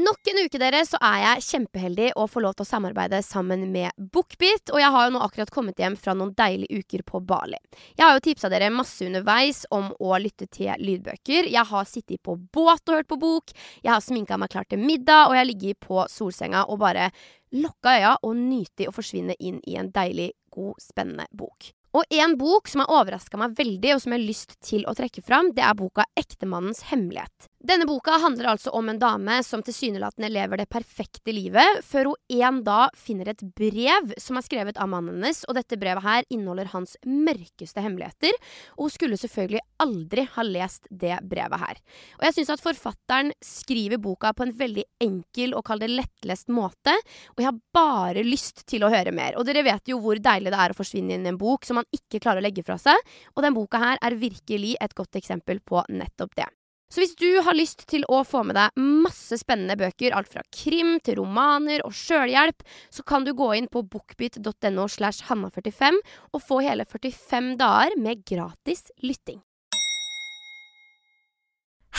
[0.00, 3.66] Nok en uke dere, så er jeg kjempeheldig og får lov til å samarbeide sammen
[3.72, 4.70] med Bookbit.
[4.72, 7.58] Og jeg har jo nå akkurat kommet hjem fra noen deilige uker på Bali.
[7.98, 11.50] Jeg har jo tipsa dere masse underveis om å lytte til lydbøker.
[11.52, 13.52] Jeg har sittet på båt og hørt på bok.
[13.82, 17.10] Jeg har sminka meg klar til middag, og jeg har ligget på solsenga og bare
[17.58, 21.74] lukka øya og nyter å forsvinne inn i en deilig, god, spennende bok.
[21.90, 24.94] Og en bok som har overraska meg veldig, og som jeg har lyst til å
[24.94, 27.50] trekke fram, det er boka 'Ektemannens hemmelighet'.
[27.60, 32.38] Denne boka handler altså om en dame som tilsynelatende lever det perfekte livet, før hun
[32.40, 36.24] en dag finner et brev som er skrevet av mannen hennes, og dette brevet her
[36.32, 38.32] inneholder hans mørkeste hemmeligheter,
[38.78, 41.82] og hun skulle selvfølgelig aldri ha lest det brevet her.
[42.16, 46.48] Og jeg syns at forfatteren skriver boka på en veldig enkel og kall det lettlest
[46.48, 46.94] måte,
[47.34, 49.36] og jeg har bare lyst til å høre mer.
[49.36, 51.76] Og dere vet jo hvor deilig det er å forsvinne inn i en bok som
[51.82, 52.96] man ikke klarer å legge fra seg,
[53.36, 56.48] og den boka her er virkelig et godt eksempel på nettopp det.
[56.90, 60.42] Så hvis du har lyst til å få med deg masse spennende bøker, alt fra
[60.50, 66.00] krim til romaner og sjølhjelp, så kan du gå inn på bookbit.no slash hanna45
[66.34, 69.38] og få hele 45 dager med gratis lytting.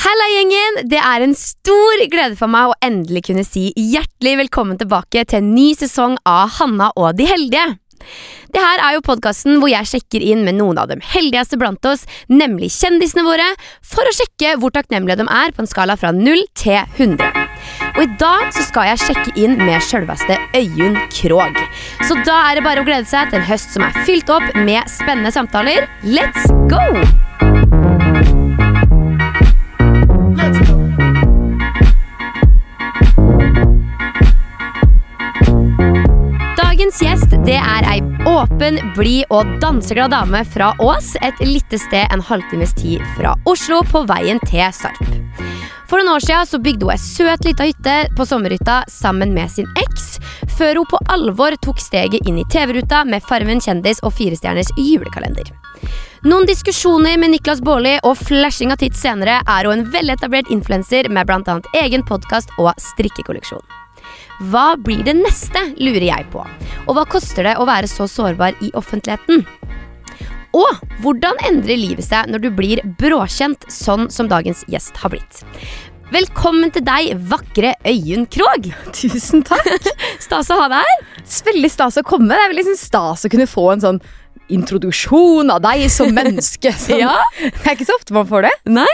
[0.02, 0.82] Halla, gjengen!
[0.92, 5.40] Det er en stor glede for meg å endelig kunne si hjertelig velkommen tilbake til
[5.40, 7.64] en ny sesong av Hanna og de heldige.
[8.52, 11.86] Det her er jo podkasten hvor jeg sjekker inn med noen av de heldigste blant
[11.88, 13.48] oss, nemlig kjendisene våre,
[13.86, 17.48] for å sjekke hvor takknemlige de er på en skala fra 0 til 100.
[17.96, 21.64] Og i dag så skal jeg sjekke inn med sjølveste Øyunn Krogh.
[22.08, 24.52] Så da er det bare å glede seg til en høst som er fylt opp
[24.58, 25.90] med spennende samtaler.
[26.08, 27.51] Let's go!
[38.28, 43.82] Åpen, blid og danseglad dame fra Ås, et lite sted en halvtimes tid fra Oslo,
[43.88, 45.02] på veien til Sarp.
[45.90, 49.52] For noen år siden så bygde hun ei søt lita hytte på sommerhytta sammen med
[49.52, 50.22] sin eks,
[50.58, 55.52] før hun på alvor tok steget inn i TV-ruta med Farmen kjendis og Firestjerners julekalender.
[56.24, 61.10] Noen diskusjoner med Niklas Baarli og flashing av titt senere er hun en veletablert influenser
[61.10, 61.60] med bl.a.
[61.82, 63.66] egen podkast og strikkekolleksjon.
[64.50, 66.42] Hva blir det neste, lurer jeg på.
[66.88, 69.44] Og hva koster det å være så sårbar i offentligheten?
[70.58, 75.44] Og hvordan endrer livet seg når du blir bråkjent, sånn som dagens gjest har blitt?
[76.12, 78.72] Velkommen til deg, vakre Øyunn Krogh.
[78.98, 79.70] Tusen takk.
[80.26, 81.06] Stas å ha deg her.
[81.52, 82.34] Veldig stas å komme.
[82.34, 84.02] Det er veldig liksom stas å kunne få en sånn
[84.52, 86.74] introduksjon av deg som menneske.
[86.82, 87.06] Sånn.
[87.06, 87.14] Ja.
[87.38, 88.58] Det er ikke så ofte man får det.
[88.74, 88.90] Nei.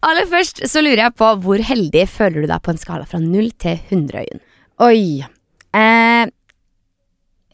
[0.00, 3.20] Aller først så lurer jeg på hvor heldig føler du deg på en skala fra
[3.20, 4.46] 0 til 100, Øyunn?
[4.84, 5.22] Oi.
[5.76, 6.24] Eh,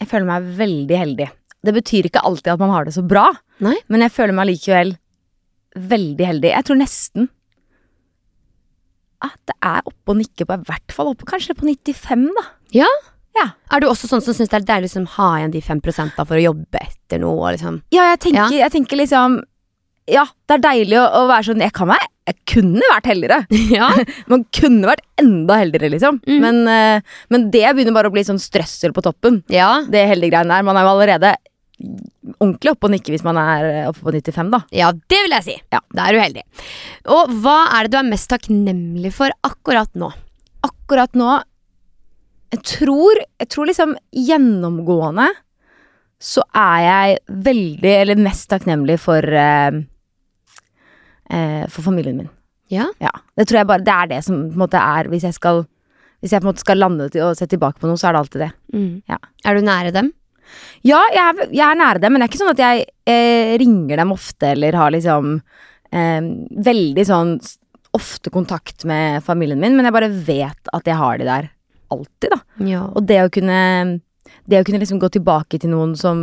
[0.01, 1.29] jeg føler meg veldig heldig.
[1.63, 3.29] Det betyr ikke alltid at man har det så bra,
[3.63, 3.77] Nei.
[3.87, 4.97] men jeg føler meg likevel
[5.79, 6.51] veldig heldig.
[6.51, 7.29] Jeg tror nesten
[9.23, 12.43] at det er oppe og nikke på, i hvert fall oppe kanskje på 95, da.
[12.75, 12.89] Ja?
[13.37, 13.45] Ja.
[13.71, 15.81] Er du også sånn som syns det er deilig å liksom, ha igjen de 5
[16.17, 17.53] da for å jobbe etter noe?
[17.55, 17.79] Liksom?
[17.95, 19.39] Ja, jeg tenker, jeg tenker liksom
[20.09, 23.39] Ja, det er deilig å, å være sånn Jeg kan være Jeg kunne vært heldigere.
[23.77, 23.87] ja.
[24.31, 26.19] Man kunne vært enda heldigere, liksom.
[26.27, 26.37] Mm.
[26.43, 29.41] Men, eh, men det begynner bare å bli sånn strøssel på toppen.
[29.51, 29.71] ja.
[29.87, 30.67] Det heldige greiene der.
[30.67, 31.35] Man er jo allerede
[32.39, 34.61] ordentlig oppe og nikke hvis man er eh, oppe på 95, da.
[34.75, 35.55] Ja, det vil jeg si.
[35.73, 35.81] Ja.
[35.95, 36.43] Da er du heldig.
[37.15, 40.11] Og hva er det du er mest takknemlig for akkurat nå?
[40.63, 41.41] Akkurat nå
[42.53, 45.31] Jeg tror, jeg tror liksom gjennomgående
[46.23, 49.81] så er jeg veldig, eller mest takknemlig for eh,
[51.29, 52.29] eh, For familien min.
[52.71, 52.87] Ja.
[53.03, 53.11] Ja.
[53.37, 55.65] Det tror jeg bare Det er det som på en måte er Hvis jeg skal
[56.23, 58.15] Hvis jeg på en måte skal lande til og se tilbake på noe, så er
[58.15, 58.51] det alltid det.
[59.11, 59.17] Ja.
[59.45, 60.11] Er du nære dem?
[60.85, 63.57] Ja, jeg er, jeg er nære dem, men det er ikke sånn at jeg eh,
[63.59, 65.33] ringer dem ofte eller har liksom
[65.91, 66.21] eh,
[66.69, 67.35] veldig sånn
[67.93, 71.49] ofte kontakt med familien min, men jeg bare vet at jeg har de der
[71.93, 72.39] alltid, da.
[72.71, 72.85] Ja.
[72.95, 73.59] Og det å kunne
[74.49, 76.17] det å kunne liksom gå tilbake til noen som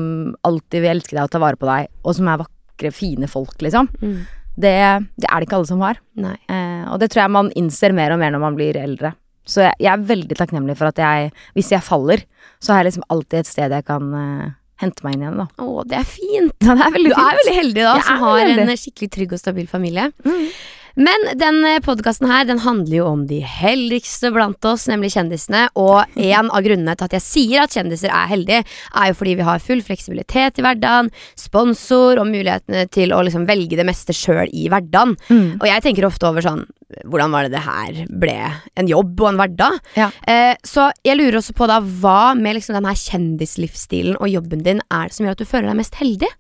[0.47, 3.56] alltid vil elske deg og ta vare på deg, og som er vakre, fine folk,
[3.65, 4.21] liksom, Mm.
[4.56, 4.77] Det,
[5.21, 6.00] det er det ikke alle som har.
[6.19, 9.15] Eh, og det tror jeg man innser mer og mer når man blir eldre.
[9.49, 12.25] Så jeg, jeg er veldig takknemlig for at jeg, hvis jeg faller,
[12.62, 14.50] så har jeg liksom alltid et sted jeg kan eh,
[14.81, 15.47] hente meg inn igjen, da.
[15.61, 16.52] Å, det er fint.
[16.64, 19.11] Ja, det er du Du er veldig heldig da, Jeg som har veldig en skikkelig
[19.17, 20.11] trygg og stabil familie.
[20.26, 20.47] Mm.
[21.00, 25.67] Men den podkasten her den handler jo om de heldigste blant oss, nemlig kjendisene.
[25.81, 29.37] Og en av grunnene til at jeg sier at kjendiser er heldige, er jo fordi
[29.38, 31.08] vi har full fleksibilitet i hverdagen,
[31.41, 35.17] sponsor og mulighetene til å liksom velge det meste sjøl i hverdagen.
[35.31, 35.56] Mm.
[35.56, 36.67] Og jeg tenker ofte over sånn
[37.06, 38.32] Hvordan var det det her ble
[38.75, 39.76] en jobb og en hverdag?
[39.94, 40.08] Ja.
[40.26, 44.64] Eh, så jeg lurer også på da hva med liksom den her kjendislivsstilen og jobben
[44.67, 46.32] din er det som gjør at du føler deg mest heldig?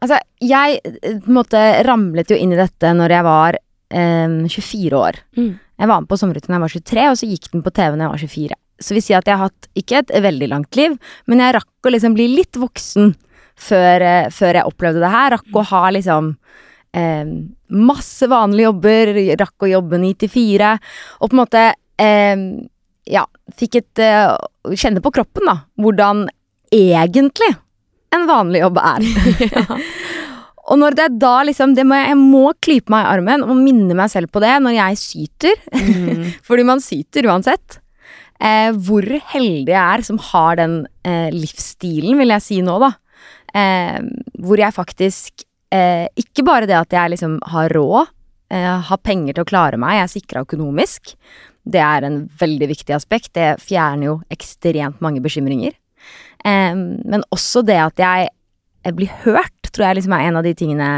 [0.00, 3.60] Altså, jeg eh, måte ramlet jo inn i dette når jeg var
[3.90, 5.20] eh, 24 år.
[5.36, 5.52] Mm.
[5.76, 7.96] Jeg var med på Sommerhytta da jeg var 23, og så gikk den på TV
[7.96, 8.58] da jeg var 24.
[8.86, 10.96] Så vi sier at jeg har hatt ikke et veldig langt liv,
[11.26, 13.14] men jeg rakk å liksom bli litt voksen
[13.56, 15.36] før, uh, før jeg opplevde det her.
[15.36, 17.34] Rakk å ha liksom um,
[17.88, 20.72] masse vanlige jobber, rakk å jobbe 9 til 4,
[21.20, 21.66] og på en måte
[22.02, 22.48] um,
[23.06, 23.24] ja,
[23.56, 24.34] fikk et uh,
[24.74, 26.26] Kjenne på kroppen, da, hvordan
[26.74, 27.52] egentlig
[28.16, 29.04] en vanlig jobb er.
[30.66, 33.58] Og når det er da liksom det må, Jeg må klype meg i armen og
[33.60, 35.66] minne meg selv på det når jeg syter.
[35.72, 36.24] Mm.
[36.46, 37.80] Fordi man syter uansett.
[38.36, 42.92] Eh, hvor heldig jeg er som har den eh, livsstilen, vil jeg si nå, da.
[43.56, 44.00] Eh,
[44.44, 48.12] hvor jeg faktisk eh, Ikke bare det at jeg liksom har råd,
[48.52, 51.14] eh, har penger til å klare meg, jeg er sikra økonomisk.
[51.66, 53.32] Det er en veldig viktig aspekt.
[53.34, 55.72] Det fjerner jo ekstremt mange bekymringer.
[56.44, 58.30] Eh, men også det at jeg
[58.94, 60.88] blir hørt, tror jeg liksom er en av de tingene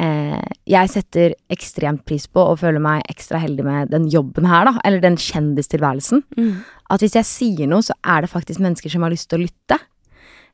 [0.00, 4.68] eh, jeg setter ekstremt pris på og føler meg ekstra heldig med den jobben her,
[4.68, 4.74] da.
[4.86, 6.24] Eller den kjendistilværelsen.
[6.38, 6.60] Mm.
[6.90, 9.46] At hvis jeg sier noe, så er det faktisk mennesker som har lyst til å
[9.46, 9.80] lytte.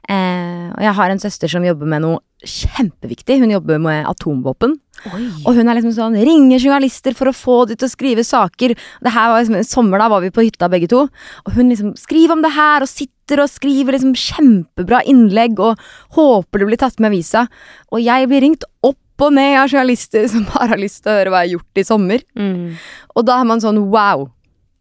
[0.07, 3.41] Eh, og jeg har en søster som jobber med noe kjempeviktig.
[3.41, 4.77] Hun jobber med atomvåpen.
[5.11, 5.25] Oi.
[5.45, 8.77] Og hun er liksom sånn Ringer journalister for å få de til å skrive saker.
[8.77, 11.07] Det her var liksom, sommer da var vi på hytta begge to.
[11.45, 15.83] Og hun liksom skriver om det her og sitter og skriver liksom kjempebra innlegg og
[16.17, 17.47] håper det blir tatt med avisa.
[17.91, 21.19] Og jeg blir ringt opp og ned av journalister som bare har lyst til å
[21.19, 22.25] høre hva jeg har gjort i sommer.
[22.39, 22.79] Mm.
[23.17, 24.29] Og da er man sånn wow.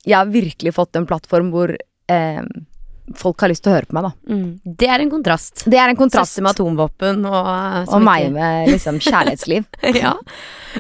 [0.06, 2.42] Jeg har virkelig fått en plattform hvor eh,
[3.14, 4.34] folk har lyst til å høre på meg, da.
[4.34, 4.76] Mm.
[4.82, 5.64] Det er en kontrast.
[5.70, 6.40] Det er en kontrast.
[6.42, 9.66] Med atomvåpen og eh, Og meg ikke- med liksom kjærlighetsliv.
[10.02, 10.16] ja.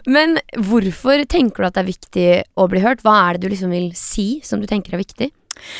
[0.07, 2.27] Men hvorfor tenker du at det er viktig
[2.57, 3.03] å bli hørt?
[3.05, 5.31] Hva er det du liksom vil si som du tenker er viktig?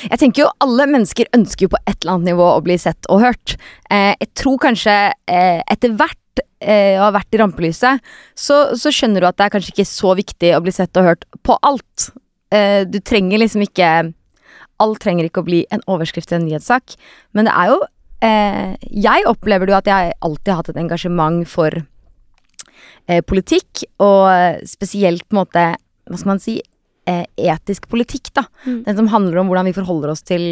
[0.08, 3.10] Jeg tenker jo Alle mennesker ønsker jo på et eller annet nivå å bli sett
[3.12, 3.58] og hørt.
[3.92, 4.94] Eh, jeg tror kanskje
[5.28, 8.00] eh, etter hvert eh, å ha vært i rampelyset,
[8.38, 11.10] så, så skjønner du at det er kanskje ikke så viktig å bli sett og
[11.10, 12.12] hørt på alt.
[12.56, 13.90] Eh, du trenger liksom ikke
[14.84, 16.98] Alt trenger ikke å bli en overskrift til en nyhetssak,
[17.38, 17.80] men det er jo
[18.26, 21.72] eh, Jeg opplever jo at jeg alltid har hatt et engasjement for
[23.08, 25.66] eh, politikk, og spesielt på en måte
[26.10, 26.60] Hva skal man si?
[27.06, 28.48] Eh, etisk politikk, da.
[28.66, 28.80] Mm.
[28.88, 30.46] Den som handler om hvordan vi forholder oss til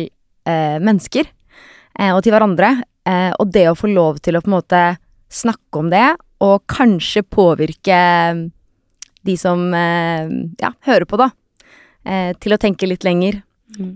[0.45, 2.75] eh, mennesker eh, og til hverandre.
[3.09, 4.81] Eh, og det å få lov til å på en måte
[5.33, 6.11] snakke om det,
[6.45, 7.97] og kanskje påvirke
[9.25, 11.29] de som ja, hører på, da.
[12.03, 13.39] Eh, til å tenke litt lenger.
[13.73, 13.93] Mm.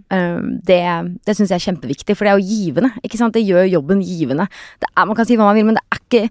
[0.65, 0.79] Det
[1.27, 2.89] det syns jeg er kjempeviktig, for det er jo givende.
[3.05, 3.35] ikke sant?
[3.35, 4.47] Det gjør jobben givende.
[4.81, 6.23] Det er, man kan si hva man vil, men det er ikke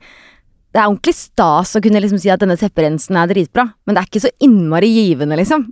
[0.77, 4.03] det er ordentlig stas å kunne liksom si at denne tepperensen er dritbra, men det
[4.03, 5.71] er ikke så innmari givende, liksom.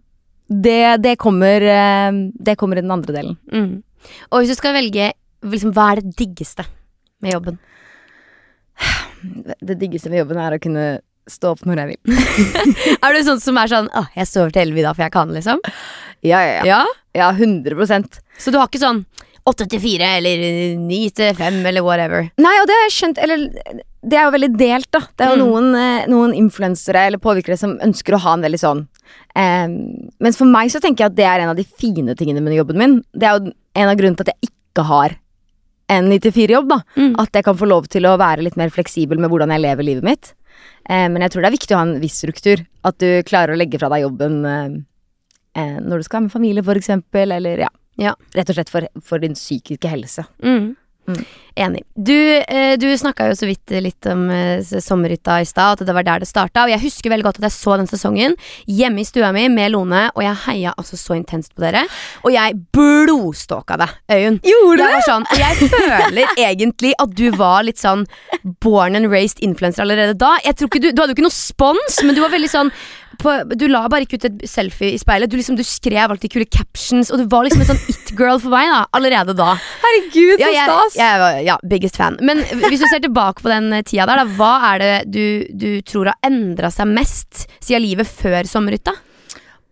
[0.48, 3.36] Det, det, kommer, eh, det kommer i den andre delen.
[3.52, 3.82] Mm.
[4.30, 5.10] Og hvis du skal velge,
[5.44, 6.64] liksom, hva er det diggeste
[7.24, 7.60] med jobben?
[9.64, 10.86] Det diggeste med jobben er å kunne
[11.30, 12.16] stå opp når jeg vil.
[13.04, 15.14] Er du sånn som er sånn Åh, jeg sover til elleve i dag, for jeg
[15.14, 15.62] kan, liksom?
[16.24, 16.64] Ja, ja, ja.
[16.64, 16.82] Ja?
[17.16, 19.04] ja 100 Så du har ikke sånn
[19.44, 20.40] åtte til fire eller
[20.80, 22.30] ni til fem eller whatever?
[22.40, 23.42] Nei, og det har jeg skjønt Eller
[24.04, 25.00] det er jo veldig delt, da.
[25.16, 25.44] Det er jo Mm.
[25.48, 28.82] noen, eh, noen influensere eller påvirkere som ønsker å ha en veldig sånn
[29.36, 29.68] eh,
[30.20, 32.56] Mens for meg så tenker jeg at det er en av de fine tingene med
[32.56, 32.96] jobben min.
[33.16, 35.16] Det er jo en av grunnene til at jeg ikke har
[35.92, 36.78] en 94-jobb, da.
[36.96, 37.14] Mm.
[37.20, 39.84] At jeg kan få lov til å være litt mer fleksibel med hvordan jeg lever
[39.84, 40.30] livet mitt.
[40.88, 42.64] Eh, men jeg tror det er viktig å ha en viss struktur.
[42.84, 44.76] At du klarer å legge fra deg jobben eh,
[45.60, 47.34] eh, når du skal ha med familie, eksempel.
[47.36, 47.70] Eller ja.
[48.00, 48.14] Ja.
[48.34, 50.26] Rett og slett for, for din psykiske helse.
[50.42, 50.74] Mm.
[51.08, 51.24] Mm.
[51.56, 51.84] Enig.
[51.94, 55.94] Du, eh, du snakka jo så vidt litt om eh, sommerhytta i stad, at det
[55.94, 56.64] var der det starta.
[56.64, 58.34] Og jeg husker veldig godt at jeg så den sesongen
[58.66, 61.84] hjemme i stua mi med Lone, og jeg heia altså så intenst på dere.
[62.24, 64.40] Og jeg blodstalka deg, Øyunn.
[64.42, 68.02] Gjorde Jeg sånn, og jeg føler egentlig at du var litt sånn
[68.64, 70.34] born and raised influencer allerede da.
[70.42, 72.74] Jeg tror ikke du, du hadde jo ikke noe spons, men du var veldig sånn
[73.20, 75.30] på, Du la bare ikke ut et selfie i speilet.
[75.30, 78.54] Du, liksom, du skrev alltid kule captions, og du var liksom en sånn it-girl for
[78.54, 79.54] meg da, allerede da.
[79.84, 82.18] Herregud, Ja, jeg, jeg var ja, biggest fan.
[82.24, 85.24] Men hvis du ser tilbake på den eh, tida der, da, hva er det du,
[85.54, 88.96] du tror har endra seg mest siden livet før sommerhytta?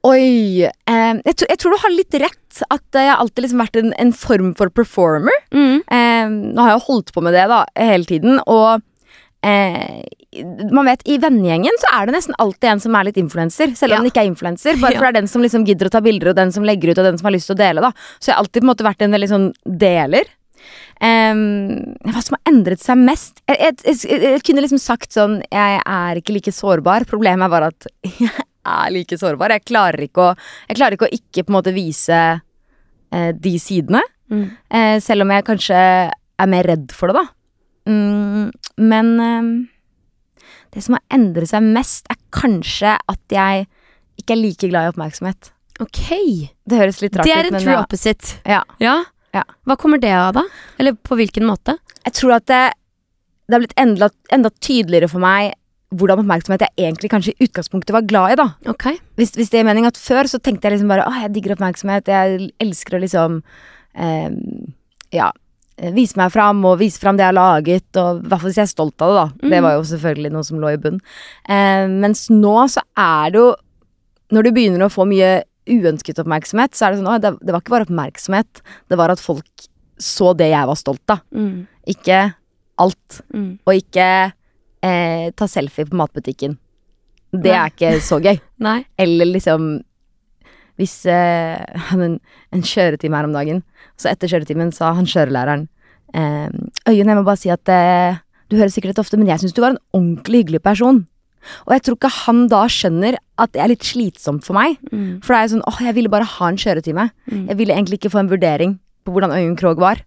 [0.03, 0.67] Oi.
[0.67, 2.39] Eh, jeg, tror, jeg tror du har litt rett.
[2.75, 5.37] At jeg har alltid liksom vært en, en form for performer.
[5.55, 5.77] Mm.
[5.87, 8.83] Eh, nå har jeg jo holdt på med det da, hele tiden, og
[9.43, 10.03] eh,
[10.73, 13.93] man vet, I vennegjengen så er det nesten alltid en som er litt influenser, selv
[13.93, 14.03] om Ja.
[14.03, 14.79] den ikke er influenser.
[14.81, 16.93] Bare for det er den som liksom gidder å ta bilder, og den som legger
[16.93, 17.81] ut, og den som har lyst til å dele.
[17.85, 20.31] da Så jeg har alltid på en måte vært en veldig sånn deler.
[21.03, 21.41] Em,
[22.07, 25.81] hva som har endret seg mest jeg, jeg, jeg, jeg kunne liksom sagt sånn Jeg
[25.83, 27.03] er ikke like sårbar.
[27.11, 29.57] Problemet er bare at jeg er like sårbar.
[29.57, 30.37] Jeg klarer ikke å
[30.77, 32.21] klarer ikke å ikke på en måte vise
[33.11, 34.05] eh, de sidene.
[34.31, 34.45] Mm.
[34.71, 37.27] Eh, selv om jeg kanskje er mer redd for det, da.
[37.89, 39.49] Mm, men eh,
[40.75, 43.67] det som har endret seg mest, er kanskje at jeg
[44.21, 45.51] ikke er like glad i oppmerksomhet.
[45.83, 46.05] Ok.
[46.69, 47.83] Det høres litt rart Det er en true ja.
[47.83, 48.39] opposite.
[48.49, 48.63] ja.
[48.83, 49.01] Ja.
[49.33, 49.47] Ja.
[49.65, 50.43] Hva kommer det av, da?
[50.77, 51.79] Eller på hvilken måte?
[52.05, 52.61] Jeg tror at det,
[53.49, 55.55] det har blitt enda, enda tydeligere for meg
[55.93, 58.47] hvordan oppmerksomhet jeg egentlig kanskje i utgangspunktet var glad i, da.
[58.73, 58.91] Ok.
[59.21, 61.57] Hvis, hvis det er mening at før så tenkte jeg liksom bare åh, jeg digger
[61.57, 63.41] oppmerksomhet, jeg elsker å liksom
[63.97, 64.29] eh,
[65.17, 65.31] ja,
[65.97, 68.59] vise meg fram og vise fram det jeg har laget, og i hvert fall hvis
[68.61, 69.49] jeg er stolt av det, da.
[69.49, 69.63] Det Mhm.
[69.63, 71.01] var jo selvfølgelig noe som lå i bunn.
[71.49, 73.55] Eh, mens nå så er det jo
[74.33, 77.53] Når du begynner å få mye uønsket oppmerksomhet, så er det sånn åh, det, det
[77.53, 79.45] var ikke bare oppmerksomhet, det var at folk
[80.01, 81.21] så det jeg var stolt av.
[81.37, 81.67] Mm.
[81.87, 82.35] Ikke
[82.79, 83.21] alt.
[83.35, 83.59] Mm.
[83.67, 84.33] Og ikke
[84.83, 86.57] eh, ta selfie på matbutikken.
[87.31, 87.59] Det Nei.
[87.61, 88.41] er ikke så gøy.
[88.59, 88.87] Nei.
[88.99, 89.83] Eller liksom
[90.81, 92.19] Hvis eh, jeg hadde en,
[92.55, 93.63] en kjøretime her om dagen,
[94.01, 95.69] så etter kjøretimen sa han kjørelæreren
[96.17, 96.51] eh,
[96.89, 98.21] Øyunn, jeg må bare si at eh,
[98.53, 101.05] du hører sikkert dette ofte, men jeg syns du var en ordentlig hyggelig person.
[101.67, 104.79] Og jeg tror ikke han da skjønner at det er litt slitsomt for meg.
[104.93, 105.19] Mm.
[105.25, 107.09] For det er jo sånn åh, jeg ville bare ha en kjøretime.
[107.27, 107.45] Mm.
[107.51, 110.05] Jeg ville egentlig ikke få en vurdering på hvordan Øyunn Krogh var.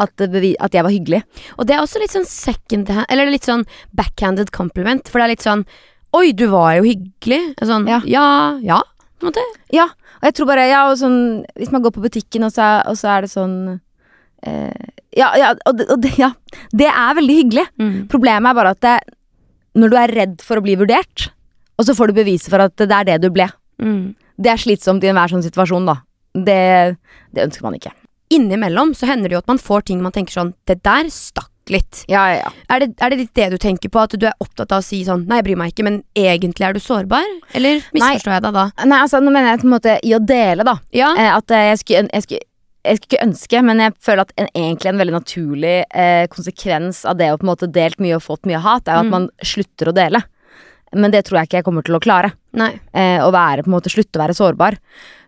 [0.00, 0.32] At, at
[0.72, 1.20] jeg var hyggelig.
[1.60, 5.10] Og det er også litt sånn second eller litt sånn backhanded compliment.
[5.10, 5.66] For det er litt sånn
[6.16, 7.52] Oi, du var jo hyggelig.
[7.62, 8.00] Sånn, ja.
[8.08, 8.24] Ja.
[8.66, 8.80] ja,
[9.20, 9.44] på en måte.
[9.70, 9.84] Ja,
[10.20, 12.96] og jeg tror bare Ja, og sånn Hvis man går på butikken, og så og
[13.00, 13.56] så er det sånn
[14.44, 16.30] eh, Ja, ja og, og det, ja,
[16.72, 17.66] det er veldig hyggelig.
[17.80, 17.94] Mm.
[18.12, 18.96] Problemet er bare at det,
[19.80, 21.30] når du er redd for å bli vurdert,
[21.80, 23.48] og så får du beviset for at det er det du ble,
[23.80, 24.14] Mm.
[24.36, 25.94] det er slitsomt i enhver sånn situasjon, da.
[26.36, 26.96] Det,
[27.32, 27.94] det ønsker man ikke.
[28.30, 31.49] Innimellom så hender det jo at man får ting man tenker sånn Det der stakk
[31.70, 32.02] litt.
[32.10, 32.50] Ja, ja, ja.
[32.74, 34.02] Er det, er det litt det du tenker på?
[34.02, 36.66] At du er opptatt av å si sånn Nei, jeg bryr meg ikke, men egentlig
[36.68, 37.26] er du sårbar?
[37.54, 38.64] Eller misforstår jeg deg da?
[38.84, 40.76] Nei, altså, nå mener jeg på en måte i å dele, da.
[40.96, 41.10] Ja.
[41.16, 42.40] Eh, at eh, jeg skulle, jeg, skulle,
[42.90, 47.04] jeg skulle ikke ønske, men jeg føler at en, egentlig en veldig naturlig eh, konsekvens
[47.06, 49.10] av det å på en måte delt mye og fått mye hat, er jo at
[49.10, 49.14] Mm.
[49.18, 50.22] man slutter å dele.
[50.92, 52.32] Men det tror jeg ikke jeg kommer til å klare.
[52.58, 52.72] Nei.
[52.92, 54.74] Eh, å være på en måte slutte å være sårbar.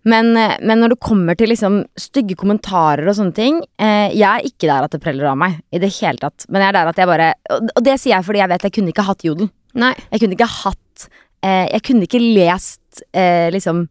[0.09, 4.27] Men, eh, men når det kommer til liksom stygge kommentarer og sånne ting eh, Jeg
[4.27, 6.47] er ikke der at det preller av meg i det hele tatt.
[6.49, 8.69] Men jeg er der at jeg bare Og, og det sier jeg fordi jeg vet
[8.69, 9.51] jeg kunne ikke hatt jodel.
[9.79, 9.95] Nei.
[10.11, 11.09] Jeg kunne ikke hatt
[11.45, 13.87] eh, Jeg kunne ikke lest eh, liksom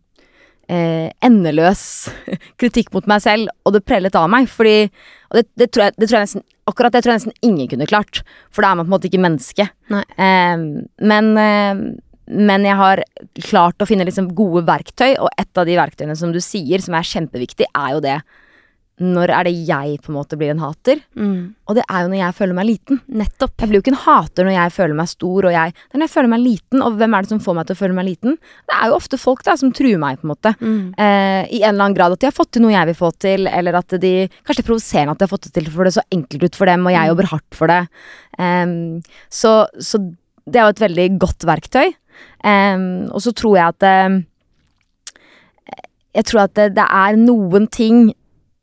[0.68, 1.84] eh, endeløs
[2.62, 4.52] kritikk mot meg selv, og det prellet av meg.
[4.52, 4.78] Fordi
[5.32, 7.68] Og det, det, tror jeg, det tror jeg nesten Akkurat det tror jeg nesten ingen
[7.68, 8.22] kunne klart.
[8.54, 9.66] For da er man på en måte ikke menneske.
[9.92, 10.04] Nei.
[10.16, 10.68] Eh,
[11.10, 11.34] men
[12.32, 13.04] men jeg har
[13.44, 16.96] klart å finne liksom gode verktøy, og et av de verktøyene som du sier, som
[16.96, 18.22] er kjempeviktig, er jo det
[19.02, 21.00] Når er det jeg på en måte blir en hater?
[21.18, 21.56] Mm.
[21.66, 23.00] Og det er jo når jeg føler meg liten.
[23.10, 23.56] Nettopp.
[23.58, 26.12] Jeg blir jo ikke en hater når jeg føler meg stor, og jeg, når jeg
[26.14, 26.84] føler meg liten.
[26.86, 28.38] Og hvem er det som får meg til å føle meg liten?
[28.70, 30.54] Det er jo ofte folk da som truer meg, på en måte.
[30.62, 30.94] Mm.
[31.02, 33.10] Eh, I en eller annen grad at de har fått til noe jeg vil få
[33.26, 35.84] til, eller at de Kanskje det er provoserende at de har fått det til, for
[35.90, 37.12] det er så enkelt ut for dem, og jeg Mm.
[37.16, 37.82] jobber hardt for det.
[38.38, 39.02] Em,
[39.34, 39.98] så, så
[40.46, 41.94] det er jo et veldig godt verktøy.
[42.44, 44.22] Em, og så tror jeg at em,
[46.18, 48.08] Jeg tror at det, det er noen ting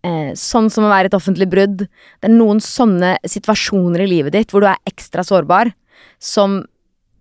[0.06, 1.84] uh, Sånn som å være et offentlig brudd.
[1.86, 5.72] Det er noen sånne situasjoner i livet ditt hvor du er ekstra sårbar,
[6.18, 6.60] som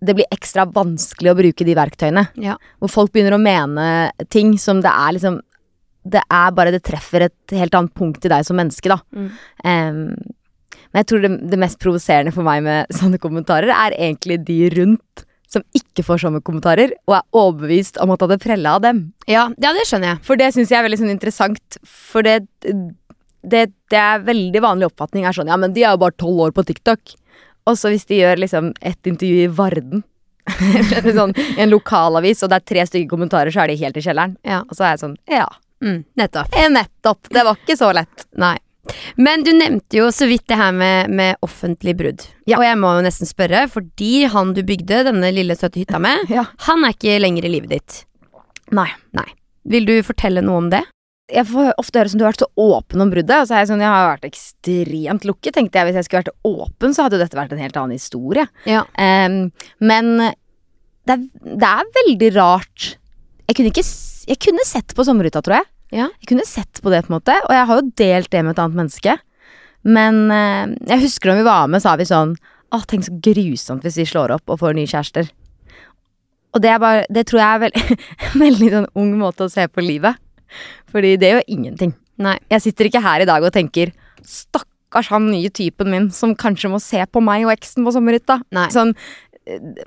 [0.04, 2.28] det blir ekstra vanskelig å bruke de verktøyene.
[2.38, 2.54] Ja.
[2.78, 3.86] Hvor folk begynner å mene
[4.30, 5.40] ting som det er liksom
[6.08, 9.00] Det er bare det treffer et helt annet punkt i deg som menneske, da.
[9.12, 9.26] Mm.
[9.66, 10.36] Um,
[10.88, 14.60] men jeg tror det, det mest provoserende for meg med sånne kommentarer, er egentlig de
[14.76, 18.82] rundt som ikke får sånne kommentarer, og er overbevist om at det hadde prella av
[18.84, 18.98] dem.
[19.26, 20.20] Ja, ja, det skjønner jeg.
[20.28, 24.90] For det syns jeg er veldig sånn interessant, for det, det, det er veldig vanlig
[24.90, 27.14] oppfatning er sånn Ja, men de er jo bare tolv år på TikTok.
[27.68, 30.04] Og så hvis de gjør liksom et intervju i Varden,
[31.18, 34.04] sånn, i en lokalavis, og det er tre stygge kommentarer, så er de helt i
[34.04, 34.36] kjelleren.
[34.48, 34.62] Ja.
[34.68, 36.00] Og så er jeg sånn Ja, Mm.
[36.18, 36.48] Nettopp.
[36.58, 37.28] eh, nettopp.
[37.30, 38.24] Det var ikke så lett.
[38.34, 38.56] Nei.
[39.16, 42.24] Men du nevnte jo så vidt det her med, med offentlig brudd.
[42.48, 42.58] Ja.
[42.60, 46.28] Og jeg må jo nesten spørre, fordi han du bygde denne lille søte hytta med,
[46.32, 46.46] Ja.
[46.68, 47.98] han er ikke lenger i livet ditt.
[48.72, 48.88] Nei.
[49.68, 50.84] Vil du fortelle noe om det?
[51.28, 53.60] Jeg får ofte høre som du har vært så åpen om bruddet, og så er
[53.60, 55.88] jeg sånn Jeg har vært ekstremt lukket, tenkte jeg.
[55.90, 58.46] Hvis jeg skulle vært åpen, så hadde jo dette vært en helt annen historie.
[58.64, 58.86] Ja.
[58.96, 59.50] Um,
[59.84, 60.08] men
[61.04, 62.94] det er, det er veldig rart.
[63.48, 63.84] Jeg kunne ikke
[64.28, 65.68] Jeg kunne sett på sommerhytta, tror jeg.
[65.94, 66.10] Ja.
[66.20, 67.34] Jeg kunne sett på det, på en måte.
[67.46, 69.16] Og jeg har jo delt det med et annet menneske.
[69.88, 72.34] Men eh, jeg husker da vi var med, sa vi sånn
[72.74, 75.28] Å, tenk så grusomt hvis vi slår opp og får nye kjærester.
[76.52, 77.78] Og det er bare Det tror jeg er veld,
[78.28, 80.18] en veldig sånn ung måte å se på livet.
[80.92, 81.94] Fordi det gjør ingenting.
[82.20, 82.36] Nei.
[82.50, 83.92] Jeg sitter ikke her i dag og tenker
[84.26, 88.40] Stakkars han nye typen min som kanskje må se på meg og eksen på sommerhytta.
[88.74, 88.92] Sånn
[89.46, 89.86] eh,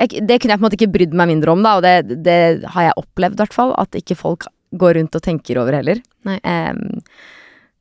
[0.00, 2.22] jeg, Det kunne jeg på en måte ikke brydd meg mindre om, da, og det,
[2.24, 2.38] det
[2.72, 3.74] har jeg opplevd, i hvert fall.
[3.80, 4.46] At ikke folk
[4.78, 6.00] går rundt og tenker over heller.
[6.42, 6.82] Em,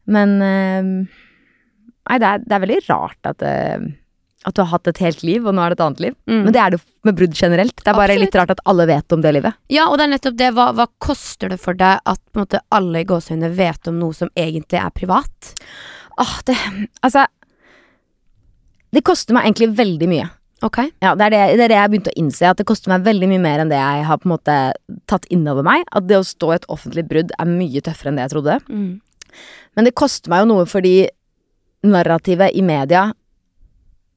[0.10, 0.94] men um,
[2.10, 3.56] Nei, det er, det er veldig rart at det,
[4.48, 6.16] at du har hatt et helt liv, og nå er det et annet liv.
[6.32, 6.40] Mm.
[6.48, 7.76] Men det er det med brudd generelt.
[7.76, 8.24] Det er bare Absolutt.
[8.24, 9.58] litt rart at alle vet om det livet.
[9.70, 10.48] Ja, og det er nettopp det.
[10.56, 14.32] Hva, hva koster det for deg at måte, alle i gåsehudene vet om noe som
[14.40, 15.54] egentlig er privat?
[16.20, 16.56] Åh, det
[17.06, 17.28] Altså
[18.96, 20.30] Det koster meg egentlig veldig mye.
[20.66, 20.78] Ok.
[21.02, 22.92] Ja, det er det, det er det jeg har begynt å innse, at det koster
[22.92, 24.56] meg veldig mye mer enn det jeg har på en måte
[25.08, 25.86] tatt inn over meg.
[25.96, 28.58] At det å stå i et offentlig brudd er mye tøffere enn det jeg trodde.
[28.68, 28.90] Mm.
[29.78, 30.96] Men det koster meg jo noe fordi
[31.88, 33.06] narrativet i media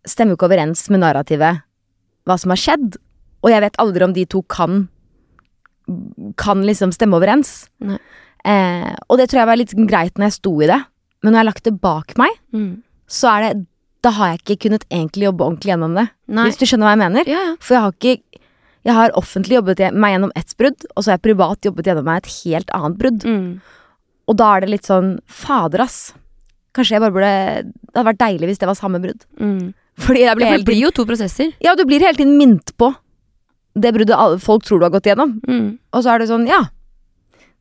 [0.09, 1.63] stemmer jo ikke overens med narrativet
[2.27, 2.97] hva som har skjedd.
[3.47, 4.89] Og jeg vet aldri om de to kan
[6.39, 7.67] kan liksom stemme overens.
[7.83, 10.79] Eh, og det tror jeg var litt greit når jeg sto i det.
[11.23, 12.83] Men når jeg har lagt det bak meg, Mm.
[13.07, 13.67] så er det
[14.03, 16.07] Da har jeg ikke kunnet egentlig jobbe ordentlig gjennom det.
[16.27, 16.47] Nei.
[16.49, 17.29] Hvis du skjønner hva jeg mener?
[17.31, 17.53] Ja, ja.
[17.63, 18.41] For jeg har ikke
[18.83, 22.03] Jeg har offentlig jobbet meg gjennom ett brudd, og så har jeg privat jobbet gjennom
[22.09, 23.23] meg et helt annet brudd.
[23.23, 23.61] Mm.
[24.27, 26.01] Og da er det litt sånn Fader, ass.
[26.75, 27.31] Kanskje jeg bare burde
[27.63, 29.23] Det hadde vært deilig hvis det var samme brudd.
[29.39, 29.71] Mm.
[30.03, 31.53] Fordi jeg blir Ja, for det blir jo to prosesser.
[31.63, 32.91] Ja, du blir hele tiden minnet på
[33.79, 35.39] det bruddet folk tror du har gått gjennom.
[35.49, 35.79] Mm.
[35.93, 36.65] Og så er det sånn Ja.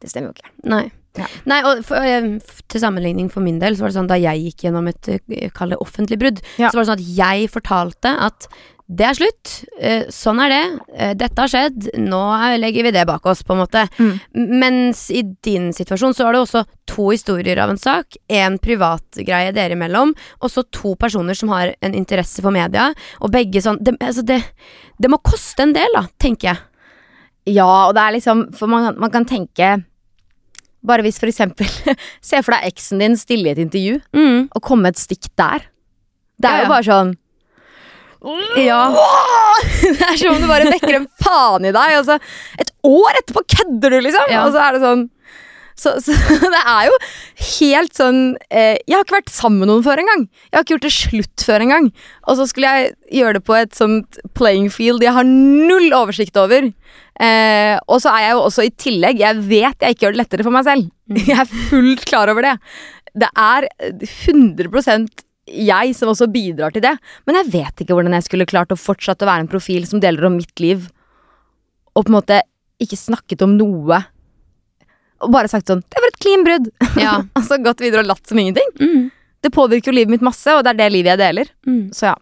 [0.01, 0.49] Det stemmer jo ikke.
[0.65, 0.91] Nei.
[1.19, 1.25] Ja.
[1.45, 1.99] Nei, og for,
[2.71, 5.49] til sammenligning for min del, så var det sånn da jeg gikk gjennom et eh,
[5.51, 6.69] kall det offentlig brudd, Ja.
[6.69, 8.47] så var det sånn at jeg fortalte at
[8.91, 12.91] det er slutt, eh, sånn er det, eh, dette har skjedd, nå er- legger vi
[12.91, 13.85] det bak oss, på en måte.
[13.99, 14.19] Mm.
[14.59, 19.53] Mens i din situasjon så var det også to historier av en sak, en privatgreie
[19.55, 23.79] dere imellom, og så to personer som har en interesse for media, og begge sånn
[23.81, 24.43] Det, altså det,
[24.99, 26.57] det må koste en del, da, tenker jeg.
[27.55, 29.83] Ja, og det er liksom For man, man kan tenke
[30.83, 31.67] Bare hvis for eksempel
[32.25, 34.47] Se for deg eksen din stille i et intervju, Mm.
[34.55, 35.67] og komme med et stikk der.
[36.41, 36.63] Det er Ja, ja.
[36.65, 37.15] jo bare sånn
[38.61, 38.81] Ja.
[39.81, 42.19] Det er som om du bare vekker en faen i deg, Altså,
[42.61, 44.29] et år etterpå kødder du, liksom!
[44.29, 44.43] Ja.
[44.45, 45.07] Og så er det sånn
[45.81, 46.13] så, så
[46.53, 46.97] det er jo
[47.47, 48.17] helt sånn
[48.53, 50.27] eh, Jeg har ikke vært sammen med noen før engang.
[50.51, 51.87] Jeg har ikke gjort det slutt før engang.
[52.29, 56.37] Og så skulle jeg gjøre det på et sånt playing field jeg har null oversikt
[56.37, 56.67] over.
[57.21, 60.21] Eh, og så er jeg jo også i tillegg Jeg vet jeg ikke gjør det
[60.23, 60.87] lettere for meg selv.
[61.29, 62.55] Jeg er fullt klar over det.
[63.11, 63.67] Det er
[64.07, 66.93] 100% jeg som også bidrar til det.
[67.27, 69.99] Men jeg vet ikke hvordan jeg skulle klart å fortsette å være en profil som
[69.99, 70.85] deler om mitt liv,
[71.91, 72.37] og på en måte
[72.81, 73.99] ikke snakket om noe.
[75.21, 76.69] Og bare sagt sånn 'Det var et clean brudd'.
[77.01, 77.15] Ja.
[77.35, 78.69] og så gått videre og latt som ingenting.
[78.79, 79.11] Mm.
[79.41, 81.51] Det påvirker jo livet mitt masse, og det er det livet jeg deler.
[81.67, 81.91] Mm.
[81.91, 82.15] Så ja.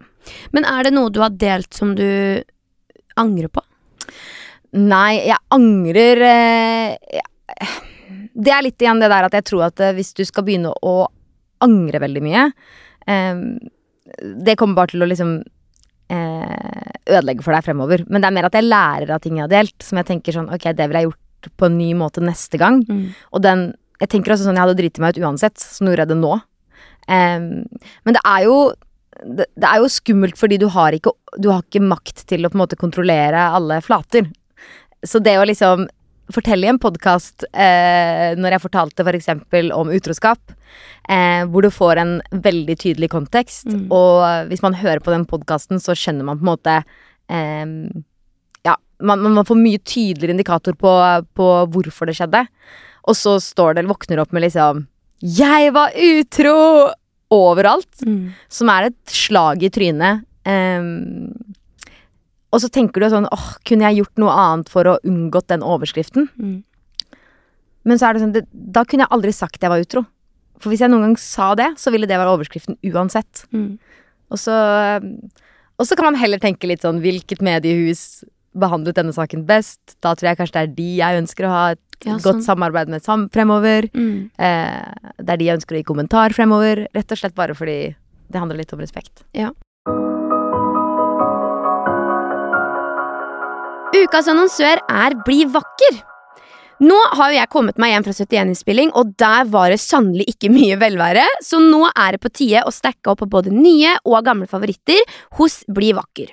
[0.52, 2.42] Men er det noe du har delt som du
[3.16, 3.62] angrer på?
[4.78, 7.22] Nei, jeg angrer eh,
[8.38, 10.74] Det er litt igjen det der at jeg tror at eh, hvis du skal begynne
[10.86, 10.96] å
[11.66, 12.44] angre veldig mye
[13.10, 13.42] eh,
[14.46, 15.40] Det kommer bare til å liksom
[16.14, 18.04] eh, ødelegge for deg fremover.
[18.08, 20.36] Men det er mer at jeg lærer av ting jeg har delt, som jeg tenker
[20.36, 22.84] sånn Ok, det ville jeg gjort på en ny måte neste gang.
[22.90, 23.08] Mm.
[23.34, 26.06] Og den Jeg tenker også sånn Jeg hadde driti meg ut uansett, så nå gjorde
[26.06, 26.36] jeg det nå.
[27.10, 27.50] Em,
[28.06, 28.60] men det er jo
[29.20, 32.52] det, det er jo skummelt fordi du har ikke Du har ikke makt til å
[32.52, 34.30] på en måte kontrollere alle flater.
[35.06, 35.88] Så det å liksom
[36.34, 39.30] fortelle i en podkast eh, når jeg fortalte f.eks.
[39.74, 40.52] om utroskap,
[41.10, 43.88] eh, hvor du får en veldig tydelig kontekst, Mm.
[43.92, 46.76] og hvis man hører på den podkasten, så skjønner man på en måte
[47.30, 47.66] eh,
[48.68, 50.94] ja, man, man får mye tydeligere indikator på,
[51.34, 52.46] på hvorfor det skjedde.
[53.10, 54.86] Og så står det, eller våkner opp med liksom
[55.24, 56.94] 'Jeg var utro!'
[57.32, 58.02] overalt.
[58.06, 58.34] Mm.
[58.50, 60.24] Som er et slag i trynet.
[60.46, 61.34] Ehm,
[62.52, 65.62] og så tenker du sånn åh, kunne jeg gjort noe annet for å unngått den
[65.66, 66.30] overskriften?
[66.40, 66.64] Mm.
[67.88, 70.04] Men så er det sånn, det, da kunne jeg aldri sagt jeg var utro.
[70.60, 73.46] For hvis jeg noen gang sa det, så ville det være overskriften uansett.
[73.56, 73.78] Mm.
[74.30, 74.54] Og så,
[75.80, 78.24] og så kan man heller tenke litt sånn Hvilket mediehus
[78.60, 79.96] behandlet denne saken best?
[80.04, 82.44] Da tror jeg kanskje det er de jeg ønsker å ha et Ja, godt sånn.
[82.46, 83.90] samarbeid med sam fremover.
[83.94, 84.30] Mm.
[84.38, 86.86] Eh, det er de jeg ønsker å gi kommentar fremover.
[86.96, 87.80] Rett og slett bare fordi
[88.30, 89.24] det handler litt om respekt.
[94.00, 95.98] Ukas annonsør er Bli vakker.
[96.80, 100.52] Nå har jo jeg kommet meg hjem fra 71-innspilling, og der var det sannelig ikke
[100.54, 104.24] mye velvære, så nå er det på tide å stacke opp på både nye og
[104.30, 105.02] gamle favoritter
[105.36, 106.32] hos Bli vakker.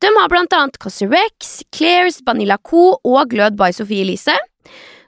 [0.00, 4.38] De har blant annet Cosrex, Clairs, Vanilla Co og Glød by Sophie Elise.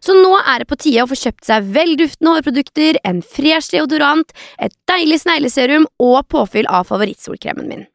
[0.04, 4.37] Så nå er det på tide å få kjøpt seg velduftende hårprodukter, en fresh deodorant,
[4.61, 7.87] et deilig snegleserum og påfyll av favorittsolkremen min.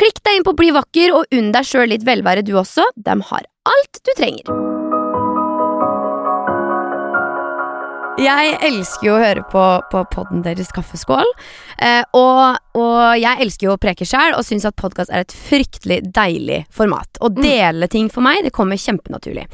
[0.00, 2.86] Klikk deg inn på Bli vakker og unn deg sjøl litt velvære du også.
[2.96, 4.74] De har alt du trenger.
[8.14, 11.26] Jeg elsker jo å høre på, på podden deres Kaffeskål.
[11.82, 15.34] Eh, og, og jeg elsker jo å preke sjæl og syns at podkast er et
[15.34, 17.18] fryktelig deilig format.
[17.18, 19.48] Å dele ting for meg, det kommer kjempenaturlig.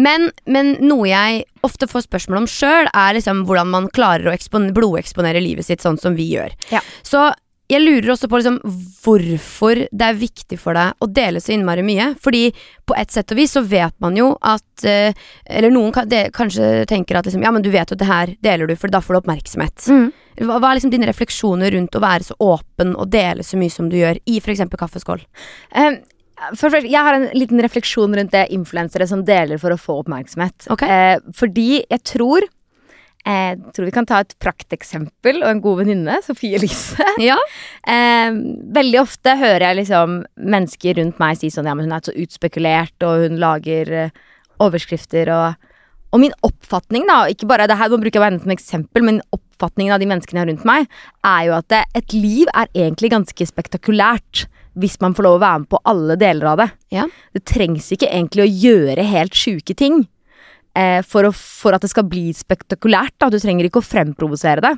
[0.00, 4.62] Men, men noe jeg ofte får spørsmål om sjøl, er liksom hvordan man klarer å
[4.76, 6.56] blodeksponere livet sitt sånn som vi gjør.
[6.72, 6.80] Ja.
[7.04, 7.28] Så
[7.70, 8.58] jeg lurer også på liksom
[9.02, 12.12] hvorfor det er viktig for deg å dele så innmari mye.
[12.22, 12.48] Fordi
[12.86, 16.26] på et sett og vis så vet man jo at eh, Eller noen kan, de,
[16.34, 18.92] kanskje tenker at liksom, ja, men du vet jo at det her deler du, for
[18.92, 19.88] da får du oppmerksomhet.
[19.90, 20.10] Mm.
[20.44, 23.72] Hva, hva er liksom dine refleksjoner rundt å være så åpen og dele så mye
[23.72, 24.66] som du gjør i f.eks.
[24.76, 25.24] kaffeskål?
[25.74, 25.98] Um,
[26.60, 30.68] for jeg har en liten refleksjon rundt det influensere som deler for å få oppmerksomhet.
[30.74, 30.92] Okay.
[31.16, 32.46] Eh, fordi jeg tror
[33.26, 37.02] Jeg tror vi kan ta et prakteksempel og en god venninne, Sofie Elise.
[37.22, 37.36] Ja.
[37.82, 38.36] Eh,
[38.76, 42.14] veldig ofte hører jeg liksom mennesker rundt meg si sånn Ja, men hun er så
[42.14, 44.20] utspekulert, og hun lager eh,
[44.62, 45.72] overskrifter og
[46.14, 49.18] Og min oppfatning, da, ikke bare det her, nå bruker jeg henne som eksempel, men
[49.34, 50.86] oppfatningen av de menneskene rundt meg,
[51.26, 54.46] er jo at det, et liv er egentlig ganske spektakulært
[54.80, 56.68] hvis man får lov å være med på alle deler av det.
[56.94, 57.06] Ja.
[57.34, 60.15] Det trengs ikke egentlig å gjøre helt sjuke ting eh,
[61.06, 63.14] for, å, for at det skal bli spektakulært.
[63.22, 63.30] Da.
[63.32, 64.74] Du trenger ikke å fremprovosere det.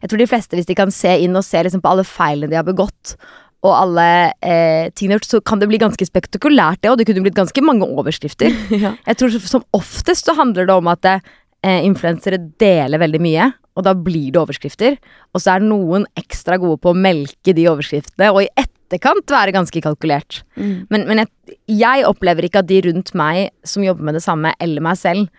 [0.00, 2.52] Jeg tror de fleste, hvis de kan se inn og se liksom på alle feilene
[2.52, 3.16] de har begått,
[3.60, 4.06] og alle
[4.40, 7.64] eh, tingene gjort, så kan det bli ganske spektakulært, det, og det kunne blitt ganske
[7.64, 8.54] mange overskrifter.
[8.80, 8.94] Ja.
[9.04, 13.84] Jeg tror Som oftest så handler det om at eh, influensere deler veldig mye, og
[13.84, 14.96] da blir det overskrifter.
[15.34, 18.52] Og så er noen ekstra gode på å melke de overskriftene, og i
[18.90, 20.42] etterkant være ganske kalkulert.
[20.58, 20.90] Mm.
[20.90, 24.52] Men, men jeg, jeg opplever ikke at de rundt meg som jobber med det samme,
[24.60, 25.30] eller meg selv,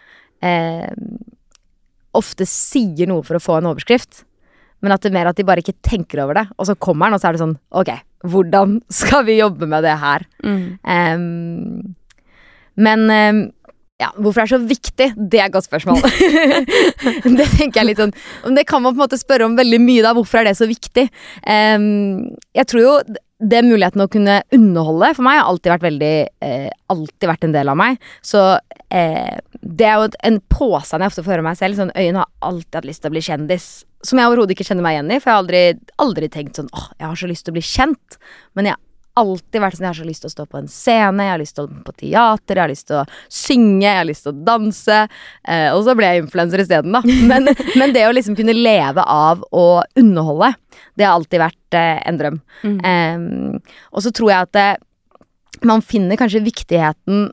[0.41, 0.87] eh,
[2.17, 4.23] ofte sier noe for å få en overskrift.
[4.81, 7.09] Men at det er mer at de bare ikke tenker over det, og så kommer
[7.09, 7.91] den, og så er det sånn Ok,
[8.25, 10.27] hvordan skal vi jobbe med det her?
[10.45, 10.63] Mm.
[10.81, 11.95] Um,
[12.81, 13.41] men um,
[14.01, 16.01] ja, hvorfor det er så viktig, det er et godt spørsmål.
[17.37, 18.15] det tenker jeg litt sånn
[18.55, 20.15] Det kan man på en måte spørre om veldig mye, da.
[20.17, 21.07] Hvorfor er det så viktig?
[21.45, 22.95] Um, jeg tror jo
[23.41, 27.53] det muligheten å kunne underholde for meg har alltid vært veldig eh, Alltid vært en
[27.55, 28.01] del av meg.
[28.25, 28.41] Så
[28.91, 31.77] eh, det er jo en påstand jeg ofte får høre meg selv.
[31.79, 33.67] Sånn Øyen har alltid hatt lyst til å bli kjendis.
[34.03, 35.61] Som jeg overhodet ikke kjenner meg igjen i, for jeg har aldri,
[36.03, 38.17] aldri tenkt sånn åh, jeg har så lyst til å bli kjent.
[38.59, 38.81] Men jeg
[39.19, 41.41] alltid vært sånn Jeg har så lyst til å stå på en scene, jeg har
[41.41, 44.25] lyst til å gå på teater, jeg har lyst til å synge, jeg har lyst
[44.27, 44.99] til å danse.
[45.43, 47.03] Eh, og så ble jeg influenser isteden, da.
[47.31, 49.65] Men, men det å liksom kunne leve av å
[49.99, 50.53] underholde,
[50.99, 52.39] det har alltid vært eh, en drøm.
[52.63, 52.79] Mm.
[52.87, 54.69] Eh, og så tror jeg at det,
[55.67, 57.29] man finner kanskje viktigheten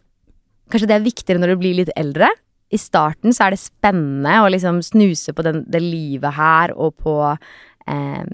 [0.69, 2.27] Kanskje det er viktigere når du blir litt eldre.
[2.69, 6.99] I starten så er det spennende å liksom snuse på den, det livet her, og
[7.01, 8.27] på eh,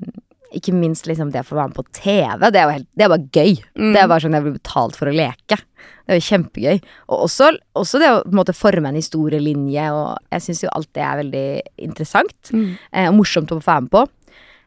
[0.59, 2.45] ikke minst liksom det å få være med på TV.
[2.51, 3.53] Det er jo helt, det er bare gøy.
[3.79, 3.93] Mm.
[3.95, 5.59] Det er bare sånn jeg blir betalt for å leke.
[6.05, 6.81] Det er jo kjempegøy.
[7.09, 10.73] Og også, også det å på en måte forme en historielinje, og jeg syns jo
[10.77, 11.47] alt det er veldig
[11.89, 12.79] interessant Mm.
[12.93, 14.05] eh, og morsomt å få være med på.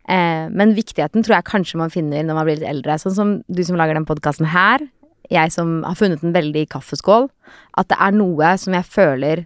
[0.09, 2.95] Eh, men viktigheten tror jeg kanskje man finner når man blir litt eldre.
[3.01, 4.79] Sånn som du som lager den podkasten her.
[5.29, 7.29] Jeg som har funnet den veldig i kaffeskål.
[7.77, 9.45] At det er noe som jeg føler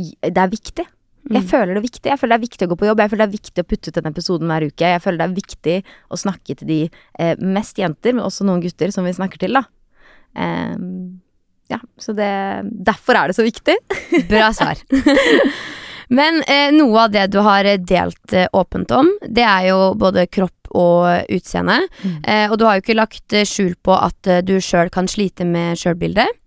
[0.00, 0.86] Det er viktig.
[1.28, 1.48] Jeg Mm.
[1.50, 2.06] føler det viktig.
[2.08, 2.98] Jeg føler det er viktig å gå på jobb.
[3.00, 4.86] Jeg føler det er viktig å putte ut den episoden hver uke.
[4.94, 8.62] Jeg føler det er viktig å snakke til de eh, mest jenter, men også noen
[8.62, 9.64] gutter som vi snakker til, da.
[10.36, 11.20] Ehm,
[11.68, 13.76] ja, så det Derfor er det så viktig.
[14.30, 14.76] Bra svar.
[16.10, 19.94] Men eh, noe av det du har eh, delt eh, åpent om, det er jo
[19.94, 21.80] både kropp og utseende.
[22.02, 22.18] Mm.
[22.24, 25.10] Eh, og du har jo ikke lagt eh, skjul på at eh, du sjøl kan
[25.10, 26.40] slite med sjølbildet.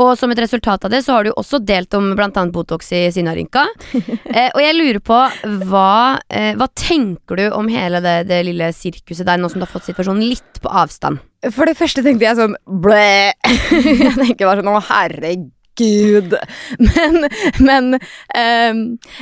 [0.00, 2.44] Og som et resultat av det, så har du også delt om bl.a.
[2.52, 3.64] Botox i sinnarynka.
[4.34, 5.20] eh, og jeg lurer på
[5.68, 9.66] hva, eh, hva tenker du om hele det, det lille sirkuset der, nå som du
[9.66, 11.22] har fått situasjonen litt på avstand?
[11.54, 13.34] For det første tenkte jeg sånn blæ.
[14.04, 15.50] Jeg tenker bare sånn å herregud.
[16.94, 17.24] Men,
[17.58, 17.96] men
[18.30, 18.76] eh,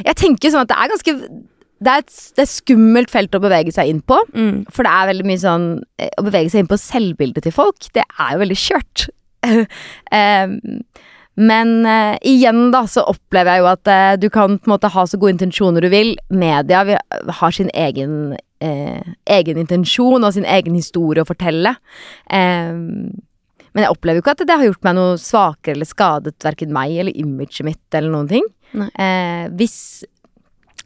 [0.05, 1.15] jeg tenker sånn at det er ganske
[1.83, 4.19] det er, et, det er et skummelt felt å bevege seg inn på.
[4.35, 4.63] Mm.
[4.73, 5.67] For det er veldig mye sånn
[6.01, 9.09] eh, Å bevege seg inn på selvbildet til folk, det er jo veldig kjørt.
[9.43, 10.55] um,
[11.51, 14.93] men uh, igjen da så opplever jeg jo at uh, du kan på en måte
[14.93, 16.15] ha så gode intensjoner du vil.
[16.29, 16.97] Media vi,
[17.41, 18.17] har sin egen,
[18.65, 21.77] uh, egen intensjon og sin egen historie å fortelle.
[22.29, 23.13] Um,
[23.73, 26.75] men jeg opplever jo ikke at det har gjort meg noe svakere eller skadet verken
[26.77, 28.51] meg eller imaget mitt eller noen ting.
[28.73, 30.05] Eh, hvis,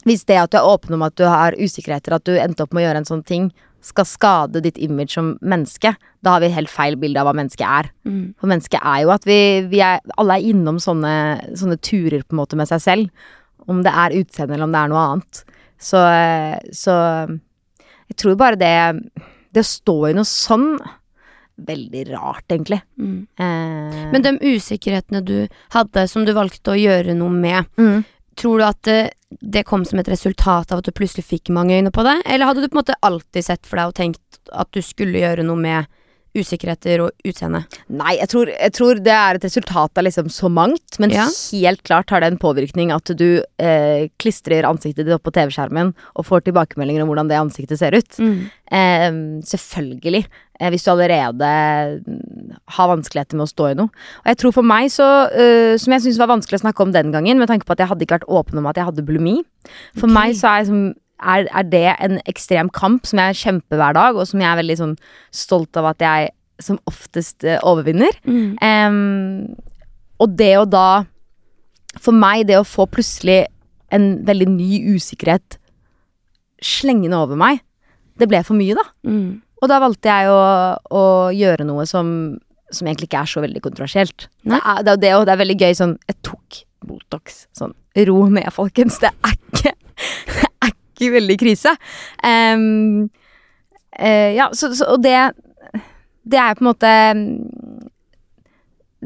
[0.07, 2.75] hvis det at du er åpen om at du har usikkerheter, at du endte opp
[2.75, 3.49] med å gjøre en sånn ting,
[3.87, 5.93] skal skade ditt image som menneske,
[6.25, 7.91] da har vi helt feil bilde av hva mennesket er.
[8.09, 8.35] Mm.
[8.41, 9.39] For mennesket er jo at vi,
[9.71, 11.13] vi er, alle er innom sånne,
[11.59, 13.27] sånne turer på en måte med seg selv.
[13.71, 15.43] Om det er utseende eller om det er noe annet.
[15.83, 16.03] Så,
[16.75, 16.95] så
[18.07, 18.71] jeg tror bare det
[19.53, 20.71] Det å stå i noe sånn
[21.67, 22.79] Veldig rart, egentlig.
[23.01, 23.27] Mm.
[23.41, 25.37] Eh, Men de usikkerhetene du
[25.73, 28.03] hadde, som du valgte å gjøre noe med, mm.
[28.37, 28.89] Tror du at
[29.41, 32.51] det, kom som et resultat av at du plutselig fikk mange øyne på deg, Eller
[32.51, 35.47] hadde du på en måte alltid sett for deg og tenkt at du skulle gjøre
[35.47, 35.89] noe med
[36.37, 37.65] usikkerheter og utseende?
[37.89, 41.27] Nei, jeg tror, jeg tror det er et resultat av liksom så mangt, men Ja.
[41.53, 45.95] helt klart har det en påvirkning at du eh, klistrer ansiktet ditt opp på TV-skjermen
[46.15, 48.21] og får tilbakemeldinger om hvordan det ansiktet ser ut.
[48.21, 49.11] Eh,
[49.47, 50.27] selvfølgelig.
[50.61, 53.93] Eh, hvis du allerede mm, har vanskeligheter med å stå i noe.
[54.25, 56.95] Og jeg tror for meg så eh, Som jeg syntes var vanskelig å snakke om
[56.95, 59.05] den gangen, med tanke på at jeg hadde ikke vært åpen om at jeg hadde
[59.07, 59.41] bulimi.
[59.99, 60.17] For okay.
[60.17, 60.87] meg så er, jeg liksom,
[61.21, 64.61] er, er det en ekstrem kamp som jeg kjemper hver dag, og som jeg er
[64.61, 64.97] veldig sånn
[65.35, 68.17] stolt av at jeg som oftest uh, overvinner.
[68.25, 68.57] Mm.
[68.61, 69.57] Um,
[70.23, 71.05] og det å da
[72.01, 73.47] For meg, det å få plutselig
[73.95, 75.57] en veldig ny usikkerhet
[76.61, 77.63] slengende over meg,
[78.21, 78.85] det ble for mye, da.
[79.09, 79.39] Mm.
[79.63, 80.43] Og da valgte jeg å,
[80.77, 82.11] å gjøre noe som,
[82.69, 84.27] som egentlig ikke er så veldig kontroversielt.
[84.45, 87.47] Det er, det, det, det er veldig gøy sånn Jeg tok Botox.
[87.57, 87.73] Sånn
[88.11, 89.01] ro ned, folkens.
[89.01, 89.73] Det er ikke
[90.97, 91.73] Er ikke veldig krise.
[92.25, 93.11] Um,
[94.01, 95.17] uh, ja, så, så Og det
[96.27, 96.91] Det er på en måte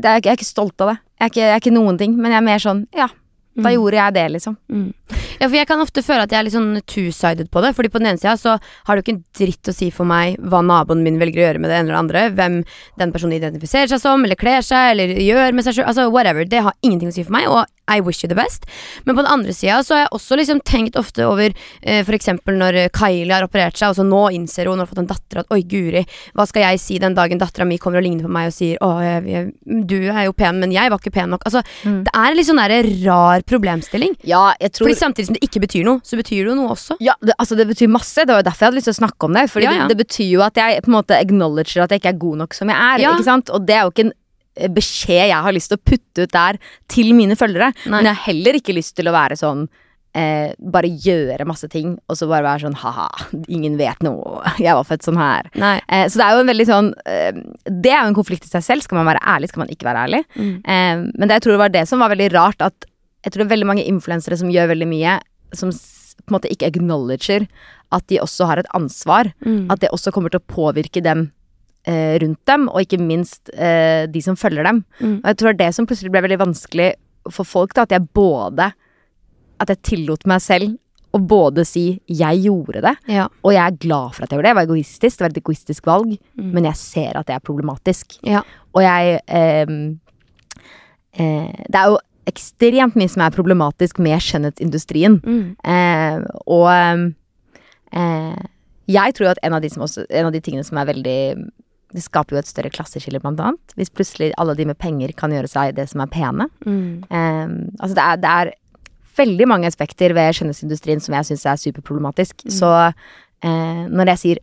[0.00, 0.98] det er, Jeg er ikke stolt av det.
[1.20, 3.68] Jeg er ikke, jeg er ikke noen ting, men jeg er mer sånn Ja, da
[3.68, 3.74] Mm.
[3.74, 4.57] gjorde jeg det, liksom.
[4.70, 4.94] Mm.
[5.40, 7.72] Ja, for jeg kan ofte føle at jeg er litt sånn two-sided på det.
[7.76, 10.08] Fordi på den ene sida så har det jo ikke en dritt å si for
[10.08, 12.24] meg hva naboen min velger å gjøre med det ene eller det andre.
[12.38, 12.60] Hvem
[13.00, 15.88] den personen identifiserer seg som, eller kler seg, eller gjør med seg sjøl.
[15.90, 16.44] Altså whatever.
[16.48, 18.66] Det har ingenting å si for meg, og I wish you the best.
[19.04, 21.50] Men på den andre sida så har jeg også liksom tenkt ofte over
[21.82, 24.90] eh, eksempel når Kylie har operert seg, og så nå innser hun når hun har
[24.92, 26.04] fått en datter at oi, guri,
[26.36, 28.78] hva skal jeg si den dagen dattera mi kommer og ligner på meg og sier
[28.84, 29.48] å, jeg, jeg,
[29.90, 31.42] du er jo pen, men jeg var ikke pen nok.
[31.48, 32.02] Altså, Mm.
[32.04, 34.14] det er en litt sånn der rar problemstilling.
[34.28, 36.96] Ja, jeg tror samtidig som det ikke betyr noe, så betyr det jo noe også.
[37.04, 38.22] Ja, det, altså det betyr masse.
[38.22, 39.44] Det var jo derfor jeg hadde lyst til å snakke om det.
[39.52, 39.88] Fordi Ja, ja.
[39.88, 42.42] Det, det betyr jo at jeg på en måte acknowledger at jeg ikke er god
[42.44, 43.04] nok som jeg er.
[43.04, 43.12] Ja.
[43.16, 43.52] Ikke sant?
[43.54, 44.14] Og det er jo ikke en
[44.56, 46.60] eh, beskjed jeg har lyst til å putte ut der
[46.92, 47.72] til mine følgere.
[47.84, 47.94] Nei.
[47.98, 49.66] Men jeg har heller ikke lyst til å være sånn
[50.16, 53.08] eh, bare gjøre masse ting, og så bare være sånn ha-ha,
[53.52, 55.50] ingen vet noe, jeg var født sånn her.
[55.54, 58.50] Eh, så det er jo en veldig sånn eh, Det er jo en konflikt i
[58.50, 58.86] seg selv.
[58.86, 60.22] Skal man være ærlig, skal man ikke være ærlig?
[60.34, 60.54] Mm.
[60.64, 62.89] Eh, men det jeg tror det var det som var veldig rart, at
[63.24, 65.18] jeg tror det er veldig mange influensere som gjør veldig mye,
[65.52, 67.46] som på en måte ikke acknowledger
[67.92, 69.33] at de også har et ansvar.
[69.44, 69.70] Mm.
[69.72, 71.30] At det også kommer til å påvirke dem
[71.88, 74.85] eh, rundt dem, og ikke minst eh, de som følger dem.
[75.00, 75.16] Mm.
[75.22, 76.90] Og jeg tror det er det som plutselig ble veldig vanskelig
[77.30, 78.70] for folk, da, at jeg både
[79.61, 80.78] At jeg tillot meg selv
[81.12, 83.28] å både si 'jeg gjorde det', Ja.
[83.44, 84.48] og jeg er glad for at jeg gjorde det.
[84.48, 86.52] jeg var egoistisk, det var et egoistisk valg, Mm.
[86.54, 88.18] men jeg ser at det er problematisk.
[88.22, 88.42] Ja.
[88.74, 89.98] Og jeg ehm,
[91.12, 95.18] eh, Det er jo ekstremt mye som er problematisk med skjønnhetsindustrien.
[95.24, 95.44] Mm.
[95.64, 96.18] Eh,
[96.50, 96.68] og
[97.96, 98.44] eh,
[98.90, 101.20] jeg tror at en av, også, en av de tingene som er veldig
[101.90, 103.72] Det skaper jo et større klasseskille, blant annet.
[103.74, 106.46] Hvis plutselig alle de med penger kan gjøre seg det som er pene.
[106.62, 107.02] Mm.
[107.11, 107.48] Eh,
[107.80, 108.52] altså det er, det er
[109.20, 112.46] veldig mange aspekter ved skjønnhetsindustrien som jeg syns er superproblematisk.
[112.46, 114.42] Så eh, når jeg sier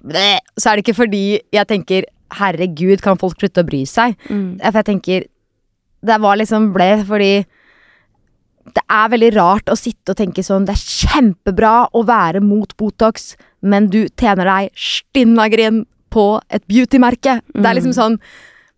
[0.58, 4.18] så er det ikke fordi jeg tenker herregud, kan folk slutte å bry seg?
[4.28, 4.60] Mm.
[4.60, 5.28] For jeg tenker
[6.08, 7.32] Det var liksom ble fordi
[8.76, 12.74] det er veldig rart å sitte og tenke sånn Det er kjempebra å være mot
[12.80, 17.40] Botox, men du tjener deg stinnagrin på et beautymerke.
[17.54, 18.22] Det er liksom sånn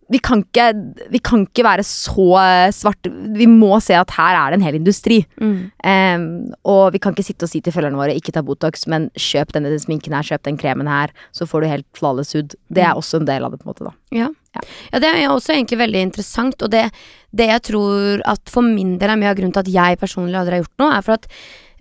[0.10, 0.72] vi kan, ikke,
[1.14, 2.32] vi kan ikke være så
[2.74, 2.74] svarte.
[2.74, 5.20] svart Vi må se at her er det en hel industri.
[5.38, 5.70] Mm.
[5.86, 6.24] Um,
[6.66, 9.54] og vi kan ikke sitte og si til følgerne våre ikke ta Botox, men kjøp
[9.54, 12.58] denne sminken her, kjøp den kremen her, så får du helt flawless hud.
[12.74, 13.94] Det er også en del av det, på en måte, da.
[14.16, 14.32] Ja.
[14.58, 16.88] Ja, det er også egentlig veldig interessant, og det,
[17.36, 20.40] det jeg tror at for min del er mye av grunnen til at jeg personlig
[20.40, 21.28] aldri har gjort noe, er for at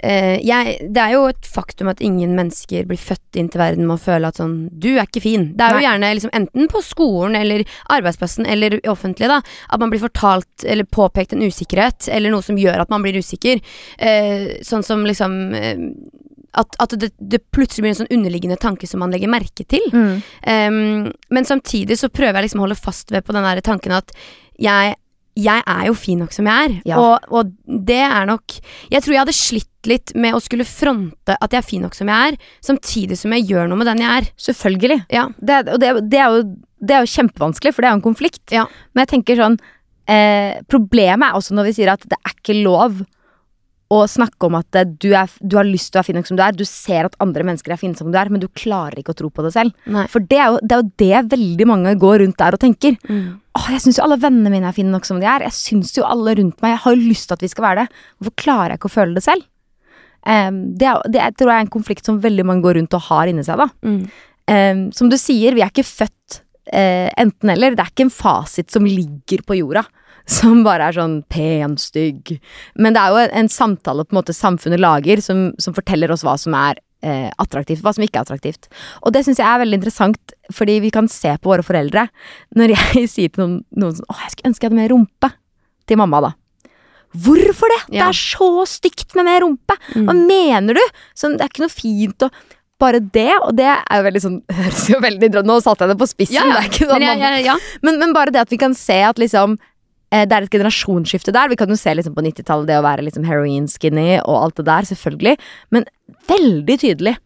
[0.04, 3.88] eh, jeg, det er jo et faktum at ingen mennesker blir født inn til verden
[3.88, 5.48] med å føle at sånn Du er ikke fin.
[5.56, 5.86] Det er jo Nei.
[5.86, 7.64] gjerne liksom enten på skolen eller
[7.96, 12.60] arbeidsplassen eller offentlig, da, at man blir fortalt eller påpekt en usikkerhet eller noe som
[12.60, 13.64] gjør at man blir usikker.
[13.96, 15.86] Eh, sånn som liksom eh,
[16.56, 19.84] at, at det, det plutselig blir en sånn underliggende tanke som man legger merke til.
[20.48, 23.94] Ehm, men samtidig så prøver jeg liksom å holde fast ved på den der tanken
[23.98, 24.14] at
[24.58, 24.94] jeg,
[25.38, 26.76] jeg er jo fin nok som jeg er.
[26.88, 27.00] Ja.
[27.02, 27.52] Og, og
[27.88, 28.56] det er nok
[28.90, 31.94] Jeg tror jeg hadde slitt litt med å skulle fronte at jeg er fin nok
[31.96, 34.30] som jeg er, samtidig som jeg gjør noe med den jeg er.
[34.48, 35.02] Selvfølgelig.
[35.14, 35.28] Ja.
[35.38, 36.42] Det, og det, det, er jo,
[36.82, 38.44] det er jo kjempevanskelig, for det er jo en konflikt.
[38.54, 38.66] Ja.
[38.92, 39.60] Men jeg tenker sånn
[40.10, 43.04] eh, Problemet er også når vi sier at det er ikke lov
[43.88, 46.28] å snakke om at eh, du, er, du har lyst til å være fin nok
[46.28, 46.56] som du er.
[46.56, 49.18] Du ser at andre mennesker er fine som du er, men du klarer ikke å
[49.18, 49.76] tro på det selv.
[49.88, 50.04] Nei.
[50.12, 52.98] For det er jo det, er jo det veldig mange går rundt der og tenker.
[53.08, 53.38] Mm.
[53.58, 55.46] Åh, jeg syns jo alle vennene mine er fine nok som de er.
[55.48, 57.84] Jeg syns jo alle rundt meg Jeg har jo lyst til at vi skal være
[57.84, 58.02] det.
[58.18, 59.48] Hvorfor klarer jeg ikke å føle det selv?
[60.28, 63.06] Um, det, er, det tror jeg er en konflikt som veldig mange går rundt og
[63.08, 63.62] har inni seg.
[63.62, 64.02] da Mm.
[64.48, 66.38] Um, Som du sier, vi er ikke født
[66.72, 67.74] uh, enten eller.
[67.76, 69.84] Det er ikke en fasit som ligger på jorda.
[70.28, 72.34] Som bare er sånn pen, stygg.
[72.76, 76.12] Men det er jo en, en samtale på en måte samfunnet lager, som, som forteller
[76.12, 78.68] oss hva som er eh, attraktivt, hva som ikke er attraktivt.
[79.02, 82.08] Og det syns jeg er veldig interessant, fordi vi kan se på våre foreldre.
[82.58, 85.32] Når jeg sier til noen, noen sånn 'Å, jeg skulle ønske jeg hadde mer rumpe',
[85.88, 86.34] til mamma, da.
[87.16, 87.80] Hvorfor det?
[87.94, 89.78] Det er så stygt med mer rumpe!
[89.96, 90.82] Hva mener du?
[91.16, 92.28] Sånn, det er ikke noe fint å
[92.78, 95.98] bare det, og det er jo veldig sånn Høres jo veldig Nå satte jeg det
[95.98, 96.36] på spissen.
[96.36, 97.56] Ja, Det er ikke sånn, Men, jeg, jeg, ja.
[97.82, 99.56] men, men bare det at vi kan se at liksom
[100.10, 101.48] det er et generasjonsskifte der.
[101.52, 104.64] Vi kan jo se liksom på 90-tallet det å være liksom heroin-skinny og alt det
[104.70, 105.34] der, selvfølgelig.
[105.74, 105.84] Men
[106.30, 107.16] veldig tydelig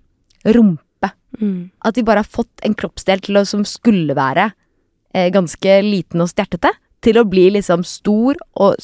[0.56, 1.12] rumpe.
[1.40, 1.70] Mm.
[1.86, 4.48] At de bare har fått en kroppsdel til å, som skulle være
[5.14, 8.76] eh, ganske liten og stjertete, til å bli liksom stor og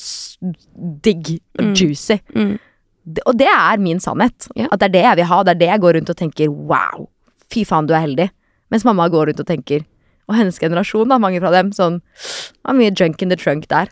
[1.03, 1.75] digg og Mm.
[1.75, 2.17] juicy.
[2.35, 2.59] Mm.
[3.27, 4.49] Og det er min sannhet.
[4.57, 4.67] Ja.
[4.71, 5.43] At det er det jeg vil ha.
[5.43, 7.07] Det er det jeg går rundt og tenker wow,
[7.51, 8.31] fy faen du er heldig.
[8.71, 9.85] Mens mamma går rundt og tenker
[10.29, 12.01] Og hennes generasjon, da, mange fra dem, sånn
[12.67, 13.89] Har mye junk in the trunk der.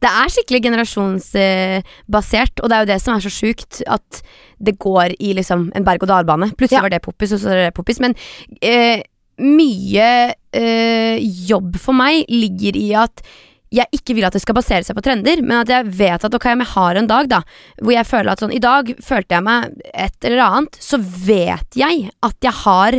[0.00, 3.80] Det er skikkelig generasjonsbasert, og det er jo det som er så sjukt.
[3.88, 4.20] At
[4.60, 6.50] det går i liksom en berg-og-dal-bane.
[6.56, 6.82] Plutselig Ja.
[6.84, 8.00] var det poppis, og så er det poppis.
[8.00, 8.14] Men
[8.62, 9.02] eh,
[9.40, 11.16] mye eh,
[11.48, 13.22] jobb for meg ligger i at
[13.70, 16.34] jeg ikke vil at det skal basere seg på trender, men at jeg vet at
[16.34, 17.38] ok, om jeg har en dag da
[17.80, 21.78] hvor jeg føler at sånn I dag følte jeg meg et eller annet, så vet
[21.78, 22.98] jeg at jeg har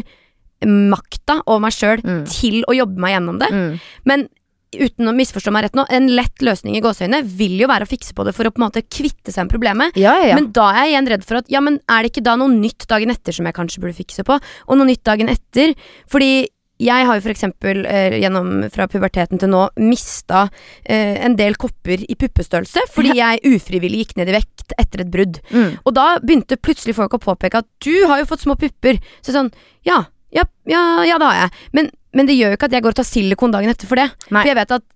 [0.67, 2.21] makta over meg sjøl Mm.
[2.29, 3.49] til å jobbe meg gjennom det.
[3.51, 3.79] Mm.
[4.05, 4.27] Men
[4.71, 7.89] uten å misforstå meg rett nå, en lett løsning i gåseøynene vil jo være å
[7.91, 9.97] fikse på det for å på en måte kvitte seg med problemet.
[9.99, 10.35] Ja, ja, ja.
[10.39, 12.53] Men da er jeg igjen redd for at ja, men er det ikke da noe
[12.53, 14.37] nytt dagen etter som jeg kanskje burde fikse på?
[14.69, 15.73] Og noe nytt dagen etter?
[16.07, 16.47] Fordi
[16.81, 20.47] jeg har jo eksempel eh, gjennom fra puberteten til nå mista
[20.81, 25.11] eh, en del kopper i puppestørrelse fordi jeg ufrivillig gikk ned i vekt etter et
[25.13, 25.37] brudd.
[25.51, 25.83] mm.
[25.85, 28.97] Og da begynte plutselig folk å påpeke at du har jo fått små pupper.
[29.21, 29.51] Så sånn,
[29.85, 31.53] ja, ja, ja, ja det har jeg.
[31.77, 33.99] Men, men det gjør jo ikke at jeg går og tar silikon dagen etter for
[33.99, 34.09] det.
[34.29, 34.41] Nei.
[34.41, 34.87] For jeg vet at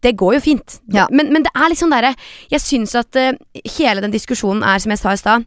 [0.00, 0.80] det går jo fint.
[0.94, 1.06] Ja.
[1.12, 2.14] Men, men det er liksom sånn derre
[2.48, 3.32] Jeg syns at uh,
[3.76, 5.44] hele den diskusjonen er, som jeg sa i stad,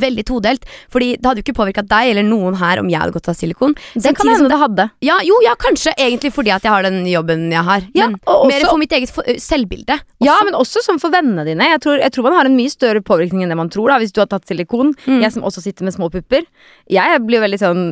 [0.00, 0.66] veldig todelt.
[0.92, 3.36] Fordi det hadde jo ikke påvirka deg eller noen her om jeg hadde gått av
[3.38, 3.74] silikon.
[3.94, 4.88] Det kan hende det hadde.
[5.04, 7.84] ja, jo, ja, kanskje egentlig fordi at jeg har den jobben jeg har.
[7.98, 9.98] Ja, men og mer for mitt eget selvbilde.
[10.24, 11.68] Ja, men også som for vennene dine.
[11.74, 13.92] Jeg tror, jeg tror man har en mye større påvirkning enn det man tror.
[13.92, 14.96] da Hvis du har tatt silikon.
[15.04, 15.20] Mm.
[15.20, 16.48] Jeg som også sitter med små pupper.
[16.90, 17.84] Jeg blir veldig sånn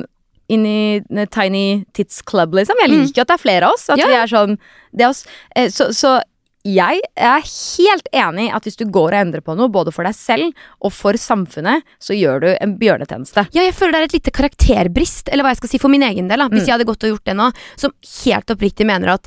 [0.50, 2.76] inn i the tiny tits club, liksom.
[2.82, 3.04] Jeg Mm.
[3.06, 3.88] liker jo at det er flere av oss.
[3.88, 4.06] At Ja.
[4.10, 4.58] vi er sånn
[4.94, 5.24] det er oss.
[5.56, 6.20] Eh, Så, så
[6.62, 10.04] jeg er helt enig i at hvis du går og endrer på noe, både for
[10.04, 13.46] deg selv og for samfunnet, så gjør du en bjørnetjeneste.
[13.54, 16.02] Ja, jeg føler det er et lite karakterbrist, eller hva jeg skal si, for min
[16.02, 16.36] egen del.
[16.38, 16.48] Da.
[16.48, 16.66] Hvis Mm.
[16.66, 17.92] jeg hadde gått og gjort det nå, som
[18.26, 19.26] helt oppriktig mener at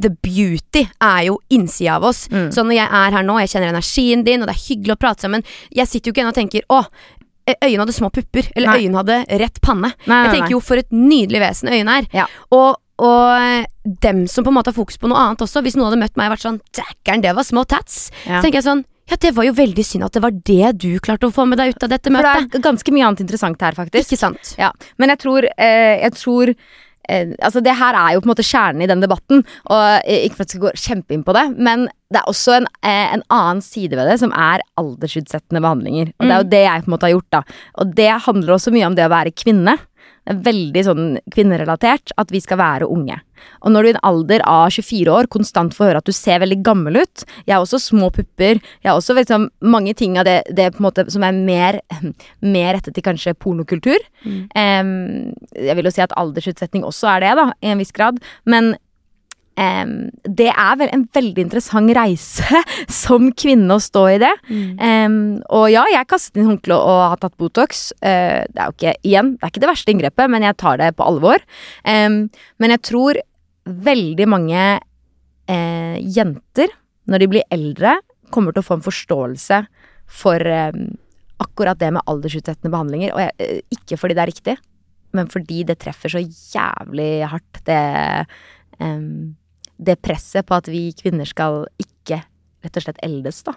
[0.00, 2.28] the beauty er jo innsida av oss.
[2.28, 2.50] Mm.
[2.52, 4.98] Så når jeg er her nå, jeg kjenner energien din, og det er hyggelig å
[5.00, 5.44] prate sammen
[5.74, 6.86] Jeg sitter jo ikke ennå og tenker å,
[7.64, 8.82] Øyunn hadde små pupper, eller Nei.
[8.84, 9.92] Øyunn hadde rett panne.
[10.06, 12.08] Nei, Jeg tenker jo for et nydelig vesen øynene er.
[12.12, 12.26] Ja.
[12.54, 13.66] Og, og
[14.04, 15.62] dem som på en måte har fokus på noe annet også.
[15.64, 18.08] Hvis noen hadde møtt meg og vært sånn Dækkeren, det var små tats.
[18.26, 18.38] Ja.
[18.38, 20.90] Så tenker jeg sånn Ja, det var jo veldig synd at det var det du
[21.00, 22.28] klarte å få med deg ut av dette møtet.
[22.28, 24.10] For det er ganske mye annet interessant her, faktisk.
[24.12, 24.50] Ikke sant?
[24.60, 24.68] Ja,
[25.00, 26.52] men jeg tror, eh, jeg tror
[27.08, 30.26] eh, Altså Det her er jo på en måte kjernen i den debatten, og eh,
[30.26, 33.12] ikke for at jeg skal gå kjempeinn på det, men det er også en, eh,
[33.16, 36.12] en annen side ved det, som er aldersutsettende behandlinger.
[36.16, 37.42] Og det er jo det jeg på en måte har gjort, da.
[37.82, 39.76] Og det handler også mye om det å være kvinne.
[40.28, 43.16] Veldig sånn kvinnerelatert at vi skal være unge.
[43.62, 46.40] Og når du i en alder av 24 år konstant får høre at du ser
[46.42, 48.58] veldig gammel ut Jeg har også små pupper.
[48.82, 51.80] Jeg har også liksom mange ting av det, det på en måte som er mer,
[52.56, 54.02] mer rettet til kanskje pornokultur.
[54.24, 54.42] Mm.
[54.52, 54.92] Um,
[55.54, 58.20] jeg vil jo si at aldersutsetning også er det, da, i en viss grad.
[58.48, 58.74] Men
[59.58, 59.94] em,
[60.24, 62.62] det er vel en veldig interessant reise
[63.02, 64.32] som kvinne å stå i det.
[64.48, 64.68] Mm.
[64.78, 65.16] Um,
[65.54, 67.88] og ja, jeg kastet inn håndkleet og har tatt Botox.
[68.00, 70.80] Uh, det er jo ikke igjen, det er ikke det verste inngrepet, men jeg tar
[70.80, 71.42] det på alvor.
[71.84, 72.20] Um,
[72.62, 73.20] men jeg tror
[73.88, 76.72] veldig mange uh, jenter,
[77.08, 77.98] når de blir eldre,
[78.34, 79.62] kommer til å få en forståelse
[80.18, 80.42] for
[81.38, 83.12] akkurat det med aldersutsettende behandlinger.
[83.16, 84.56] Og jeg, uh, ikke fordi det er riktig,
[85.16, 87.60] men fordi det treffer så jævlig hardt.
[87.66, 87.82] Det,
[88.84, 89.36] em,
[89.88, 92.20] det presset på at vi kvinner skal ikke
[92.64, 93.56] rett og slett eldes, da.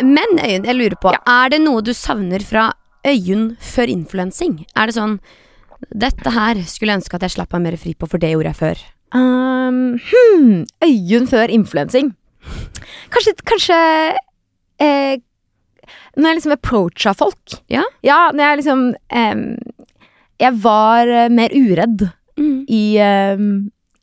[0.00, 1.44] Men Øyunn, jeg lurer på, Ja.
[1.44, 2.72] er det noe du savner fra
[3.06, 4.64] Øyunn før influensing?
[4.76, 5.20] Er det sånn
[5.96, 8.50] Dette her skulle jeg ønske at jeg slapp meg mer fri på, for det gjorde
[8.52, 8.78] jeg før.
[9.16, 12.14] Um, hmm, Øyunn før influensing.
[13.10, 13.78] Kanskje, kanskje
[14.78, 15.16] eh,
[16.16, 17.62] Når jeg liksom approacha folk.
[17.70, 17.82] Ja?
[18.04, 19.56] Ja, når jeg liksom em,
[20.40, 22.08] Jeg var eh, mer uredd
[22.40, 22.64] Mm.
[22.72, 22.96] i,
[23.36, 23.48] um,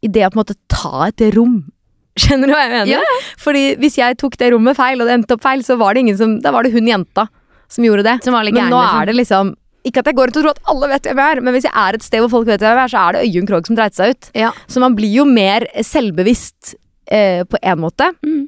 [0.06, 1.56] i det å på en måte ta et rom.
[2.22, 2.92] Skjønner du hva jeg mener?
[3.00, 3.24] Yeah.
[3.42, 6.04] Fordi hvis jeg tok det rommet feil, og det endte opp feil, så var det
[6.04, 7.28] ingen som Da var det hun jenta
[7.72, 8.14] som gjorde det.
[8.26, 9.00] Som var litt Men nå liksom.
[9.02, 9.50] er det liksom
[9.90, 11.66] Ikke at jeg går rundt og tror at alle vet hvem jeg er, men hvis
[11.66, 13.72] jeg er et sted hvor folk vet hvem jeg er, så er det Øyunn Krogh
[13.72, 14.30] som dreit seg ut.
[14.38, 14.52] Ja.
[14.68, 16.76] Så man blir jo mer selvbevisst
[17.10, 18.12] eh, på en måte.
[18.22, 18.46] Mm.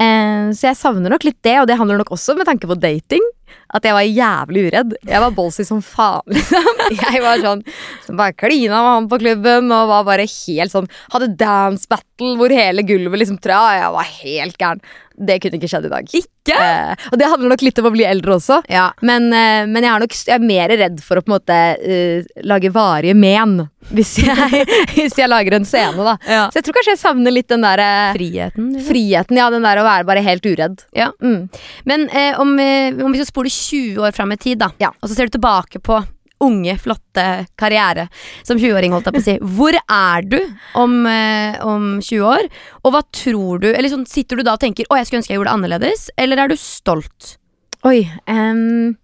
[0.00, 2.78] Eh, så jeg savner nok litt det, og det handler nok også med tanke på
[2.80, 3.24] dating.
[3.72, 4.94] At jeg var jævlig uredd.
[5.08, 6.82] Jeg var ballsy som faen, liksom.
[6.92, 7.62] Jeg var sånn
[8.04, 12.34] som bare klina med han på klubben og var bare helt sånn Hadde dance battle
[12.40, 13.56] hvor hele gulvet liksom trø.
[13.56, 14.84] jeg, var helt gæren.
[15.12, 16.14] Det kunne ikke skjedd i dag.
[16.20, 16.56] Ikke?
[16.56, 18.62] Eh, og det handler nok litt om å bli eldre også.
[18.72, 18.88] Ja.
[19.04, 21.58] Men, eh, men jeg, er nok, jeg er mer redd for å på en måte
[21.78, 24.64] uh, lage varige men hvis jeg,
[24.94, 26.14] hvis jeg lager en scene, da.
[26.26, 26.44] ja.
[26.52, 28.68] Så jeg tror kanskje jeg savner litt den der eh, Friheten.
[28.72, 28.88] liksom.
[28.88, 29.48] friheten, ja.
[29.52, 30.82] Den der å være bare helt uredd.
[30.96, 31.10] Ja.
[31.22, 31.48] Mm.
[31.88, 34.92] Men eh, om, eh, om vi skal spole 20 år fram i tid, da, Ja.
[35.02, 36.00] og så ser du tilbake på
[36.42, 38.08] unge, flotte karriere
[38.42, 39.36] som 20-åring, holdt jeg på å si.
[39.56, 40.38] Hvor er du
[40.78, 42.48] om, eh, om 20 år?
[42.82, 45.30] Og hva tror du Eller sånn, Sitter du da og tenker 'Å, jeg skulle ønske
[45.30, 47.36] jeg gjorde det annerledes', eller er du stolt?
[47.84, 48.10] Oi.
[48.26, 48.96] Um,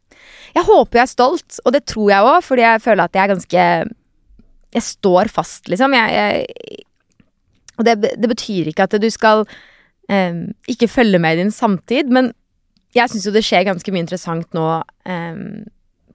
[0.55, 3.23] jeg håper jeg er stolt, og det tror jeg òg, fordi jeg føler at jeg
[3.23, 3.95] er ganske
[4.75, 5.95] Jeg står fast, liksom.
[5.95, 6.85] Jeg, jeg,
[7.79, 9.47] og det, det betyr ikke at du skal
[10.13, 12.33] ehm, ikke følge med i din samtid, men
[12.97, 14.69] jeg syns jo det skjer ganske mye interessant nå
[15.09, 15.43] um,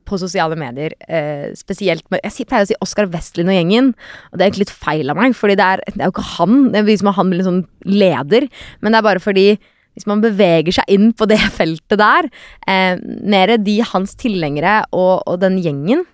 [0.03, 0.93] på sosiale medier.
[1.07, 3.93] eh, spesielt med Jeg pleier å si Oskar Westlin og gjengen,
[4.31, 6.31] og det er egentlig litt feil av meg, fordi det er, det er jo ikke
[6.37, 6.71] han.
[6.71, 8.49] Det er liksom han blir en sånn leder,
[8.81, 9.47] men det er bare fordi
[9.93, 12.29] hvis man beveger seg inn på det feltet der,
[12.67, 16.05] eh, mer de hans tilhengere og, og den gjengen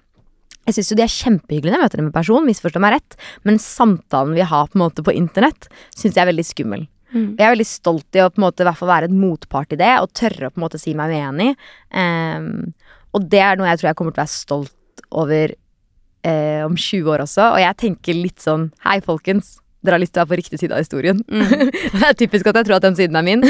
[0.68, 3.16] Jeg syns jo de er kjempehyggelige når jeg møter dem i person, misforstå meg rett,
[3.48, 5.66] men samtalen vi har på en måte på internett,
[5.96, 6.84] syns jeg er veldig skummel.
[7.14, 9.80] Jeg er veldig stolt i å på en måte hvert fall være en motpart i
[9.80, 11.54] det, og tørre å på en måte si meg uenig.
[11.90, 12.70] Um,
[13.18, 16.78] og det er noe jeg tror jeg kommer til å være stolt over uh, om
[16.78, 17.48] 20 år også.
[17.56, 19.58] Og jeg tenker litt sånn Hei, folkens.
[19.80, 21.22] Dere har lyst til å være på riktig side av historien.
[21.30, 23.46] det er typisk at jeg tror at den siden er min.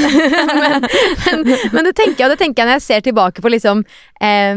[1.26, 3.50] men, men, men det tenker jeg, og det tenker jeg når jeg ser tilbake på
[3.50, 3.82] liksom
[4.22, 4.54] eh,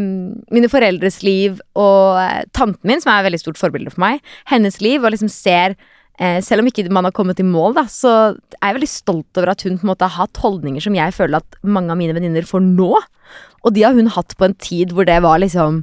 [0.53, 4.21] mine foreldres liv og eh, tanten min, som er et veldig stort forbilde for meg.
[4.53, 5.73] Hennes liv, og liksom ser
[6.15, 8.11] Selv om ikke man har kommet i mål, da, så
[8.59, 11.15] er jeg veldig stolt over at hun på en måte har hatt holdninger som jeg
[11.15, 12.91] føler at mange av mine venninner får nå.
[13.63, 15.81] Og de har hun hatt på en tid hvor det var liksom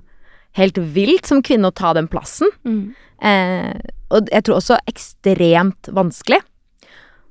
[0.58, 2.50] helt vilt som kvinne å ta den plassen.
[2.66, 2.94] Mm.
[3.22, 3.74] Eh,
[4.10, 6.40] og jeg tror også ekstremt vanskelig.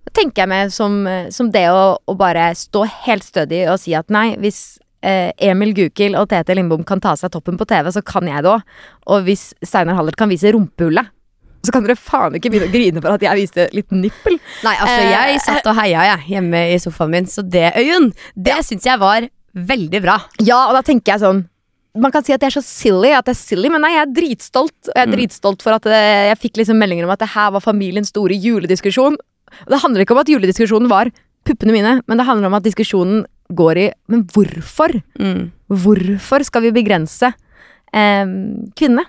[0.07, 3.79] Da tenker jeg meg som, eh, som det å, å bare stå helt stødig og
[3.81, 7.67] si at nei, hvis eh, Emil Gukild og Tete Lindbom kan ta seg toppen på
[7.69, 8.75] TV, så kan jeg det òg.
[9.11, 11.11] Og hvis Steinar Hallert kan vise rumpehullet,
[11.63, 14.39] så kan dere faen ikke begynne å grine for at jeg viste litt nippel.
[14.63, 18.13] Nei, altså, Eh, jeg satt og heia, jeg, hjemme i sofaen min, så det, Øyunn,
[18.35, 18.61] det Ja.
[18.61, 20.17] syns jeg var veldig bra.
[20.39, 21.45] Ja, og da tenker jeg sånn
[21.99, 24.03] man kan si at jeg er så silly, at det er silly, men nei, jeg
[24.07, 24.77] er dritstolt.
[24.95, 25.15] Jeg er Mm.
[25.17, 28.29] dritstolt for at eh, jeg fikk liksom meldinger om at det her var familiens store
[28.39, 29.17] julediskusjon.
[29.67, 31.09] Det handler ikke om at julediskusjonen var
[31.43, 35.01] puppene mine, men det handler om at diskusjonen går i Men hvorfor?
[35.19, 35.51] Mm.
[35.67, 37.33] Hvorfor skal vi begrense
[37.91, 38.25] eh,
[38.77, 39.05] kvinnene?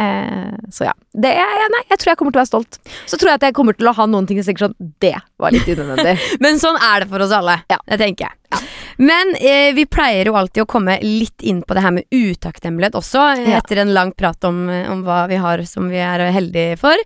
[0.00, 0.92] Eh, så ja.
[1.12, 2.78] Det ja, nei, jeg tror jeg kommer til å være stolt.
[3.10, 5.16] Så tror jeg at jeg kommer til å ha noen ting som tenker sånn Det
[5.42, 6.14] var litt unødvendig.
[6.44, 7.58] Men sånn er det for oss alle.
[7.72, 7.80] Ja.
[7.90, 8.36] Det tenker jeg.
[9.00, 12.96] Men eh, vi pleier jo alltid å komme litt inn på det her med utakknemlighet
[12.98, 13.60] også, eh, Ja.
[13.60, 16.96] etter en lang prat om, eh, om hva vi har som vi er heldige for.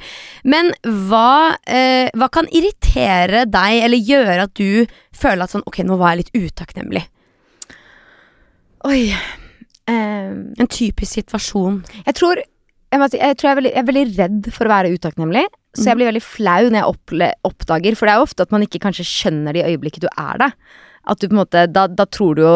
[0.45, 5.83] Men hva, eh, hva kan irritere deg, eller gjøre at du føler at sånn Ok,
[5.87, 7.05] nå var jeg litt utakknemlig.
[8.85, 9.15] Oi.
[9.89, 11.83] Um, En typisk situasjon.
[12.07, 12.41] Jeg tror
[12.95, 15.45] jeg, si, jeg, tror jeg, er veldig, jeg er veldig redd for å være utakknemlig.
[15.75, 18.63] Så jeg blir veldig flau når jeg oppdager For det er jo ofte at man
[18.63, 20.51] ikke kanskje skjønner det i øyeblikket du er det.
[21.11, 22.55] At du på en måte Da, da tror du jo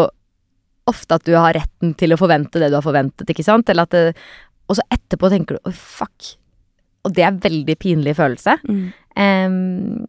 [0.88, 3.68] ofte at du har retten til å forvente det du har forventet, ikke sant?
[3.68, 4.14] Eller at det,
[4.70, 6.30] Og så etterpå tenker du oi, fuck.
[7.04, 8.54] Og det er en veldig pinlig følelse.
[9.18, 10.06] Em,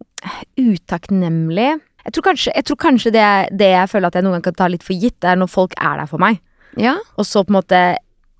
[0.55, 1.73] utakknemlig
[2.05, 3.23] jeg tror, kanskje, jeg tror kanskje det,
[3.59, 5.51] det jeg føler at jeg noen gang kan ta litt for gitt, det er når
[5.51, 6.39] folk er der for meg,
[6.79, 7.81] Ja, og så på en måte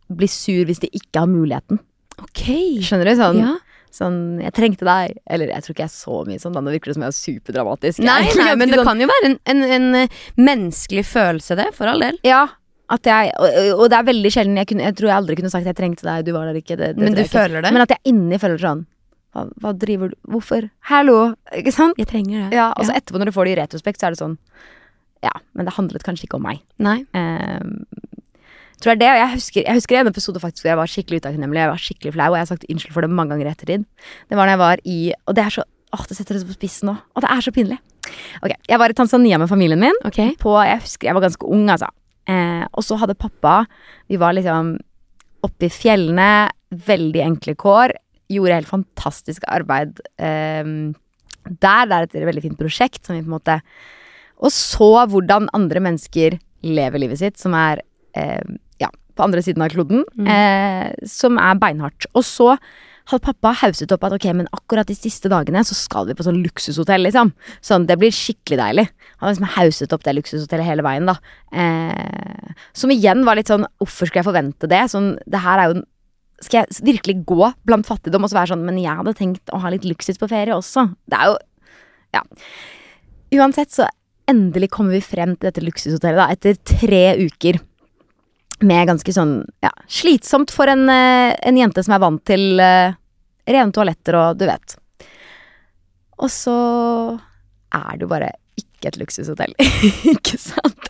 [0.10, 1.80] bli sur hvis de ikke har muligheten.
[2.20, 2.43] ok.
[2.84, 3.16] Skjønner du?
[3.16, 3.55] Sånn, Ja.
[3.91, 6.86] sånn 'jeg trengte deg', eller jeg tror ikke jeg er så mye sånn, da virker
[6.91, 7.99] det som jeg er superdramatisk.
[7.99, 10.07] Nei, Nei, nei, men det sånn- kan jo være en, en, en eh,
[10.38, 12.18] menneskelig følelse, det, for all del.
[12.24, 12.47] Ja,
[12.89, 15.49] at jeg, og, og det er veldig sjelden jeg, kunne, jeg tror jeg aldri kunne
[15.51, 16.78] sagt 'jeg trengte deg', du var der ikke.
[16.78, 17.30] Det, det Men du ikke.
[17.39, 17.72] føler det?
[17.74, 18.86] Men at jeg inni føler sånn
[19.34, 20.70] hva, hva driver du Hvorfor?
[20.89, 21.36] Hallo!
[21.53, 21.95] Ikke sant?
[21.97, 22.53] jeg trenger det.
[22.57, 24.38] Ja, og så etterpå når du får det i retrospekt, så er det sånn
[25.22, 26.62] Ja, men det handlet kanskje ikke om meg.
[26.80, 27.05] Nei.
[27.14, 27.86] Ehm,
[28.84, 31.22] tror jeg det, og jeg husker, jeg husker en episode faktisk hvor jeg var skikkelig
[31.24, 31.62] utakknemlig.
[31.64, 33.86] Jeg var skikkelig flau, og jeg har sagt unnskyld for det mange ganger etter ettertid.
[34.30, 36.54] Det var når jeg var i Og det er så Åh, det setter det på
[36.54, 36.94] spissen nå.
[37.18, 37.80] Og det er så pinlig.
[38.46, 39.96] Ok, Jeg var i Tanzania med familien min.
[40.06, 40.36] Okay.
[40.38, 41.90] På, jeg husker jeg var ganske ung, altså.
[42.30, 43.64] Eh, og så hadde pappa
[44.06, 44.76] Vi var liksom
[45.42, 47.96] oppe i fjellene, veldig enkle kår.
[48.30, 50.94] Gjorde helt fantastisk arbeid eh,
[51.50, 51.90] der.
[51.90, 53.60] Det er et veldig fint prosjekt som vi på en måte
[54.38, 57.82] Og så hvordan andre mennesker lever livet sitt, som er
[58.14, 58.46] eh,
[59.20, 60.05] på andre siden av kloden.
[60.17, 60.30] Mm.
[60.34, 62.07] Eh, som er beinhardt.
[62.15, 62.55] Og så
[63.09, 66.26] hadde pappa hauset opp at ok, men akkurat de siste dagene så skal vi på
[66.26, 67.32] sånn luksushotell, liksom.
[67.65, 68.88] Sånn, det blir skikkelig deilig.
[69.17, 71.17] Han har liksom hauset opp det luksushotellet hele veien, da.
[71.49, 74.84] Eh, som igjen var litt sånn, hvorfor skulle jeg forvente det?
[74.93, 75.88] Sånn, det her er jo
[76.39, 79.57] Skal jeg virkelig gå blant fattigdom og så være sånn, men jeg hadde tenkt å
[79.59, 80.86] ha litt luksus på ferie også.
[81.03, 81.38] Det er jo
[82.15, 82.22] Ja.
[83.36, 83.89] Uansett, så
[84.26, 87.59] endelig kommer vi frem til dette luksushotellet, da, etter tre uker
[88.66, 92.91] med ganske sånn ja, slitsomt for en, eh, en jente som er vant til uh,
[93.49, 94.76] rene toaletter og du vet.
[96.20, 96.60] Og så
[97.76, 99.55] er det jo bare ikke et luksushotell,
[100.16, 100.89] ikke sant?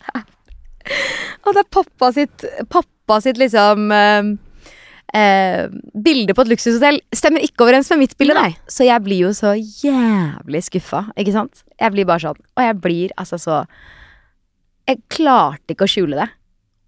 [1.46, 4.32] Og det er pappa sitt, pappa sitt liksom uh,
[5.14, 5.62] uh,
[5.94, 8.38] Bilde på et luksushotell stemmer ikke overens med mitt bilde.
[8.38, 8.56] Nei.
[8.70, 11.64] Så jeg blir jo så jævlig skuffa, ikke sant?
[11.80, 12.42] Jeg blir bare sånn.
[12.58, 13.64] Og jeg blir altså så
[14.90, 16.30] Jeg klarte ikke å skjule det.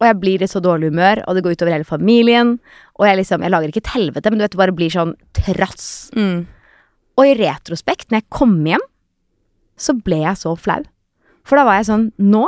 [0.02, 2.56] Og jeg blir i så dårlig humør, og det går utover hele familien.
[2.97, 5.14] Og jeg liksom, jeg lager ikke et helvete, men du vet, det bare blir sånn
[5.38, 5.91] trass.
[6.18, 6.47] Mm.
[7.22, 8.82] Og i retrospekt, når jeg kom hjem,
[9.78, 10.82] så ble jeg så flau.
[11.45, 12.43] For da var jeg sånn Nå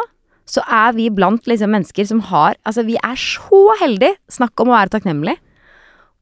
[0.49, 4.17] så er vi blant liksom mennesker som har Altså, vi er så heldige.
[4.31, 5.37] Snakk om å være takknemlig.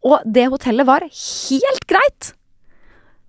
[0.05, 2.31] Og det hotellet var helt greit.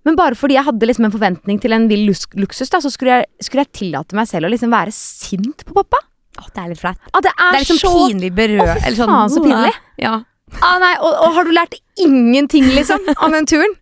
[0.05, 3.21] Men bare fordi jeg hadde liksom en forventning til en vill luksus, da, så skulle
[3.21, 6.01] jeg, skulle jeg tillate meg selv å liksom være sint på pappa.
[6.43, 6.99] Åh, det er litt flaut.
[7.15, 8.75] Ah, det er, Det er liksom så pinlig berørt.
[8.75, 9.73] Å, fy faen, så pinlig.
[10.03, 10.17] Ja.
[10.59, 13.79] ah, nei, og, og har du lært ingenting, liksom, av den turen?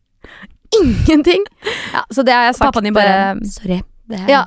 [0.81, 1.43] Ingenting.
[1.93, 2.69] Ja, så det har jeg sagt.
[2.71, 3.81] Pappaen din bare eh, Sorry.
[4.11, 4.45] Det Ja.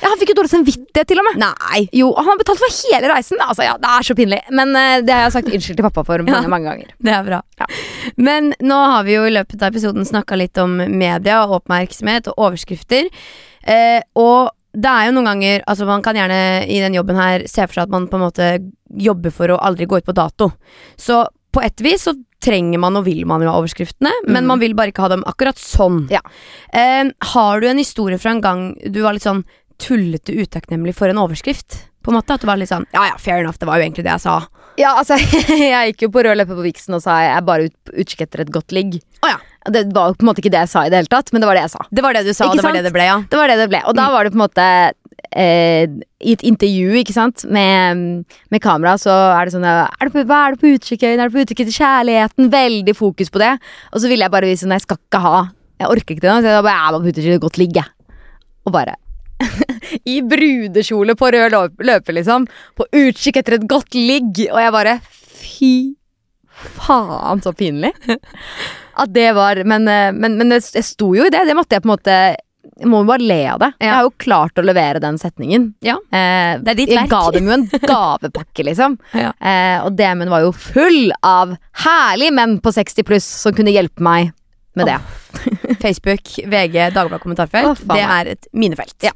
[0.00, 1.34] Ja, han fikk jo dårlig samvittighet, til og med.
[1.42, 1.82] Nei.
[1.92, 3.36] Jo, han har betalt for hele reisen.
[3.44, 4.38] Altså, ja, Det er så pinlig.
[4.56, 6.48] Men uh, det har jeg sagt unnskyld til pappa for mange, Ja.
[6.48, 6.94] mange ganger.
[6.96, 7.40] Det er bra.
[7.60, 7.66] Ja.
[8.16, 12.30] Men nå har vi jo i løpet av episoden snakka litt om media og oppmerksomhet
[12.32, 13.10] og overskrifter.
[13.68, 17.42] Uh, og det er jo noen ganger Altså Man kan gjerne i den jobben her
[17.50, 18.46] se for seg at man på en måte
[18.96, 20.50] jobber for å aldri gå ut på dato.
[20.96, 24.46] Så på et vis så trenger man og vil man jo ha overskriftene, men Mm.
[24.48, 26.08] man vil bare ikke ha dem akkurat sånn.
[26.10, 26.20] Ja.
[26.72, 27.04] Eh,
[27.34, 29.44] har du en historie fra en gang du var litt sånn
[29.78, 31.88] tullete utakknemlig for en overskrift?
[32.02, 33.84] På en måte At du var litt sånn Ja ja, fair enough, det var jo
[33.84, 34.40] egentlig det jeg sa.
[34.80, 35.14] Ja, altså,
[35.52, 38.22] jeg gikk jo på rød løper på Vixen og sa jeg er bare ut, utkikk
[38.26, 38.96] etter et godt ligg.
[39.22, 39.36] Oh, ja.
[39.70, 41.42] Det var jo på en måte ikke det jeg sa i det hele tatt, men
[41.42, 41.84] det var det jeg sa.
[41.90, 43.20] Det var det du sa, og det var det det ble, ja.
[43.30, 43.80] Det var det det ble.
[43.86, 44.64] Og da var det på en måte
[45.38, 45.84] eh,
[46.22, 50.24] I et intervju, ikke sant, med, med kamera, så er det sånn er det på,
[50.26, 51.14] Hva er det på etter?
[51.14, 52.50] Er det på utkikk etter kjærligheten?
[52.56, 53.52] Veldig fokus på det.
[53.92, 55.36] Og så ville jeg bare vise sånn Jeg skal ikke ha
[55.82, 56.42] Jeg orker ikke det nå.
[56.42, 57.86] Så jeg bare, jeg bare på utkikk etter et godt ligge.
[58.66, 58.98] Og bare
[60.12, 62.44] I brudekjole på rød løp- løper, liksom.
[62.78, 64.44] På utkikk etter et godt ligg.
[64.50, 64.98] Og jeg bare
[65.42, 65.72] Fy
[66.78, 67.90] faen, så pinlig.
[69.02, 71.44] At det var Men, eh, men, men det, jeg sto jo i det.
[71.48, 72.16] Det måtte jeg på en måte
[72.78, 73.70] Jeg må bare le av det.
[73.82, 75.72] Jeg har jo klart å levere den setningen.
[75.84, 77.00] Ja, Eh, det er ditt verk.
[77.00, 78.94] jeg ga dem jo en gavepakke, liksom.
[79.18, 79.32] Ja.
[79.42, 84.00] Eh, og DM-en var jo full av herlige menn på 60 pluss som kunne hjelpe
[84.02, 84.30] meg
[84.78, 84.98] med det.
[85.84, 87.66] Facebook, VG, Dagbladet kommentarfelt.
[87.82, 88.94] Oh, det er et minefelt.
[89.04, 89.12] Ja.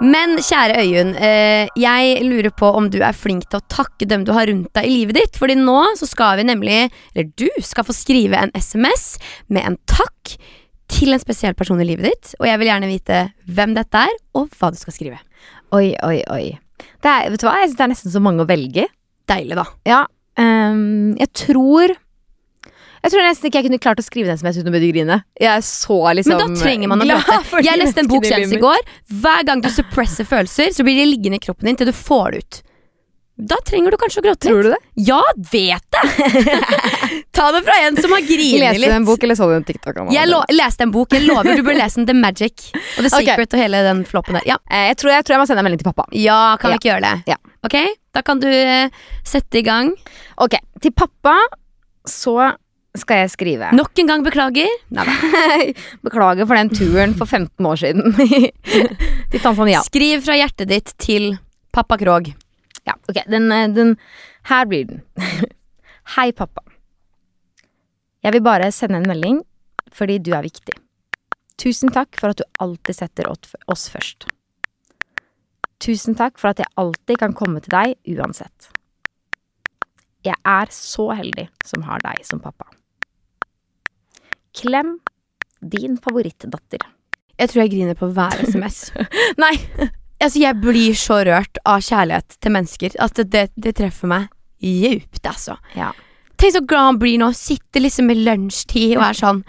[0.00, 4.24] Men kjære Øyunn, eh, jeg lurer på om du er flink til å takke dem
[4.24, 5.40] du har rundt deg i livet ditt.
[5.40, 6.78] Fordi nå så skal vi nemlig,
[7.14, 10.36] eller du skal få skrive en SMS med en takk
[10.90, 12.32] til en spesiell person i livet ditt.
[12.40, 15.20] Og jeg vil gjerne vite hvem dette er, og hva du skal skrive.
[15.76, 16.46] Oi, oi, oi.
[17.00, 17.58] Det er, vet du hva?
[17.60, 18.88] Jeg synes det er nesten så mange å velge.
[19.30, 19.68] Deilig, da.
[19.86, 20.06] Ja,
[20.40, 21.92] Um, jeg tror
[23.00, 24.94] Jeg tror nesten ikke jeg kunne klart å skrive den SMS uten å begynne å
[24.94, 25.16] grine.
[25.40, 27.62] Jeg er så liksom Men da trenger man å prate.
[27.64, 28.90] Jeg leste en bok senest i går.
[29.22, 32.34] Hver gang du suppresser følelser, så blir de liggende i kroppen din til du får
[32.36, 32.60] det ut.
[33.40, 34.78] Da trenger du kanskje å gråte Tror du det?
[35.00, 36.02] Ja, vet det!
[37.36, 39.64] Ta det fra en som har grinet Leste du en bok, eller så du en
[39.64, 40.00] TikTok?
[40.12, 41.14] Jeg leste en bok.
[41.16, 42.08] Jeg lover, du burde lese den.
[42.10, 44.44] The Magic og The Secret Secret og hele den floppen der.
[44.50, 46.04] Ja, Eh, jeg, tror, jeg tror jeg må sende en melding til pappa.
[46.12, 46.80] ja kan vi Ja.
[46.82, 47.32] ikke gjøre det?
[47.32, 47.38] Ja.
[47.64, 47.76] Ok,
[48.12, 48.92] da kan du uh,
[49.24, 49.94] sette i gang.
[50.36, 51.38] Ok, til pappa
[52.08, 52.36] så
[52.98, 53.70] skal jeg skrive.
[53.76, 54.70] Nok en gang beklager.
[54.94, 55.06] Nei.
[56.06, 58.16] Beklager for den turen for 15 år siden
[59.30, 59.82] til Tanzania.
[59.86, 61.36] Skriv fra hjertet ditt til
[61.74, 62.32] pappa Krog.
[62.88, 63.96] Ja, ok, den, eh, den
[64.50, 65.02] Her blir den.
[66.16, 66.64] Hei, pappa.
[68.24, 69.42] Jeg vil bare sende en melding
[69.94, 70.74] fordi du er viktig.
[71.60, 74.26] Tusen takk for at du alltid setter oss først.
[75.80, 78.70] Tusen takk for at jeg alltid kan komme til deg uansett.
[80.24, 82.68] Jeg er så heldig som har deg som pappa.
[84.56, 84.98] Klem
[85.60, 86.82] din favorittdatter.
[87.40, 88.90] Jeg tror jeg griner på hver SMS.
[89.42, 89.54] Nei!
[90.20, 94.26] Altså, jeg blir så rørt av kjærlighet til mennesker at det, det treffer meg
[94.60, 95.56] djupt, altså.
[95.76, 95.92] Ja.
[96.40, 97.30] Tenk så glad han blir nå.
[97.36, 99.40] Sitter liksom i lunsjtid og er sånn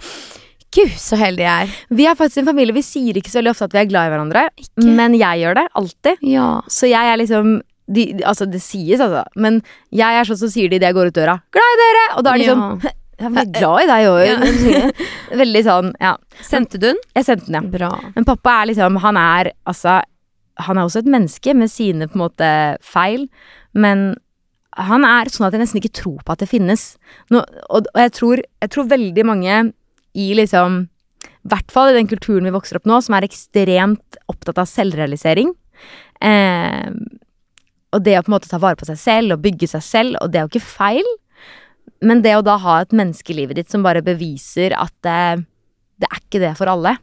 [0.72, 1.72] Gud, så heldig jeg er.
[2.00, 2.72] Vi er faktisk en familie.
[2.78, 4.86] Vi sier ikke så veldig ofte at vi er glad i hverandre, Ikke?
[4.88, 6.22] men jeg gjør det alltid.
[6.32, 6.46] Ja.
[6.72, 7.58] Så jeg er liksom
[7.92, 9.26] de, de, Altså, det sies, altså.
[9.36, 9.60] Men
[9.92, 11.36] jeg er sånn som sier de idet jeg går ut døra.
[11.52, 12.88] 'Glad i dere!' Og da er de sånn
[13.22, 14.96] Jeg er veldig glad i deg òg.
[15.42, 16.16] Veldig sånn, ja.
[16.44, 17.02] Sendte du den?
[17.14, 17.62] Jeg sendte den, ja.
[17.76, 17.92] Bra.
[18.16, 20.00] Men pappa er liksom Han er altså
[20.66, 22.50] Han er også et menneske med sine på en måte
[22.84, 23.28] feil,
[23.78, 24.12] men
[24.80, 26.84] han er sånn at jeg nesten ikke tror på at det finnes.
[27.34, 29.58] Nå, og, og jeg, tror, jeg tror veldig mange
[30.16, 30.78] i liksom
[31.44, 34.70] I hvert fall i den kulturen vi vokser opp nå, som er ekstremt opptatt av
[34.72, 35.52] selvrealisering.
[36.24, 36.88] Eh,
[37.92, 40.20] og det å på en måte ta vare på seg selv og bygge seg selv,
[40.22, 41.12] og det er jo ikke feil.
[42.02, 45.46] Men det å da ha et menneske i livet ditt som bare beviser at det,
[46.02, 46.96] det er ikke det for alle.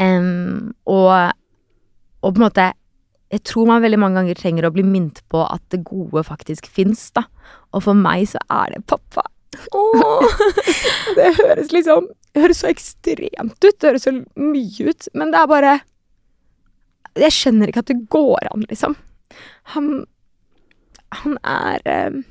[0.00, 1.12] um, og,
[2.24, 2.72] og på en måte
[3.34, 6.66] Jeg tror man veldig mange ganger trenger å bli minnet på at det gode faktisk
[6.70, 7.24] fins, da.
[7.74, 9.24] Og for meg så er det pappa.
[11.16, 13.76] det høres liksom Det høres så ekstremt ut.
[13.78, 15.08] Det høres så mye ut.
[15.14, 15.74] Men det er bare
[17.20, 18.96] Jeg skjønner ikke at det går an, liksom.
[19.74, 19.90] Han
[21.22, 22.22] Han er eh,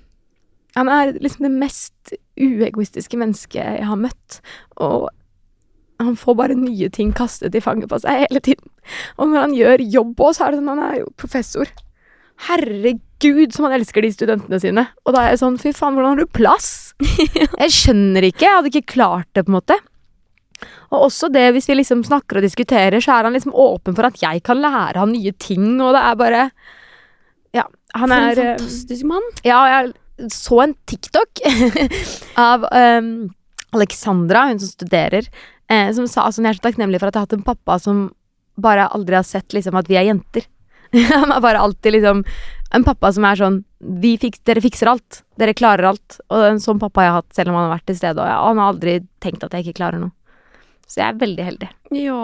[0.76, 4.39] Han er liksom det mest uegoistiske mennesket jeg har møtt.
[4.82, 5.09] Og
[6.01, 8.71] han får bare nye ting kastet i fanget på seg hele tiden.
[9.17, 11.69] Og når han gjør jobb òg, så er det sånn Han er jo professor.
[12.47, 14.88] Herregud, som han elsker de studentene sine.
[15.05, 16.71] Og da er jeg sånn, fy faen, hvordan har du plass?
[17.63, 18.47] Jeg skjønner ikke.
[18.47, 19.78] Jeg hadde ikke klart det, på en måte.
[20.93, 24.07] Og også det, hvis vi liksom snakker og diskuterer, så er han liksom åpen for
[24.07, 26.43] at jeg kan lære han nye ting, og det er bare
[27.57, 27.65] Ja,
[27.97, 29.26] han For en er eh, fantastisk mann.
[29.43, 29.93] ja, jeg
[30.30, 31.41] så en TikTok
[32.39, 33.30] av um,
[33.74, 35.28] Alexandra, hun som studerer,
[35.72, 37.80] eh, som sa altså, hun er så takknemlig for at jeg har hatt en pappa
[37.82, 38.03] som
[38.61, 40.45] bare aldri har sett liksom, at vi er jenter.
[41.09, 42.22] Han er bare alltid liksom
[42.74, 43.64] en pappa som er sånn
[44.01, 45.24] vi fik, Dere fikser alt.
[45.38, 46.20] Dere klarer alt.
[46.34, 48.22] Og en sånn pappa jeg har hatt, selv om han har vært til stede.
[48.22, 50.14] Og jeg, han har aldri tenkt at jeg ikke klarer noe.
[50.89, 51.68] Så jeg er veldig heldig.
[51.97, 52.24] Ja.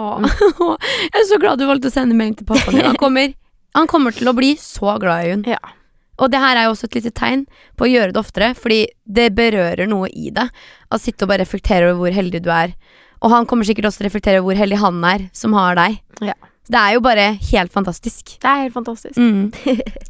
[1.10, 2.86] Jeg er så glad du valgte å sende melding til pappaen din.
[2.86, 3.32] Han kommer,
[3.74, 5.56] han kommer til å bli så glad i henne.
[5.56, 5.72] Ja.
[6.20, 7.46] Og det her er jo også et lite tegn
[7.80, 10.52] på å gjøre det oftere, fordi det berører noe i deg.
[10.92, 12.76] Å sitte og bare reflektere over hvor heldig du er.
[13.24, 15.80] Og han kommer sikkert også til å reflektere over hvor heldig han er som har
[15.80, 15.98] deg.
[16.24, 16.36] Ja.
[16.70, 18.36] Det er jo bare helt fantastisk.
[18.38, 19.16] Det er helt fantastisk.
[19.18, 19.50] Mm.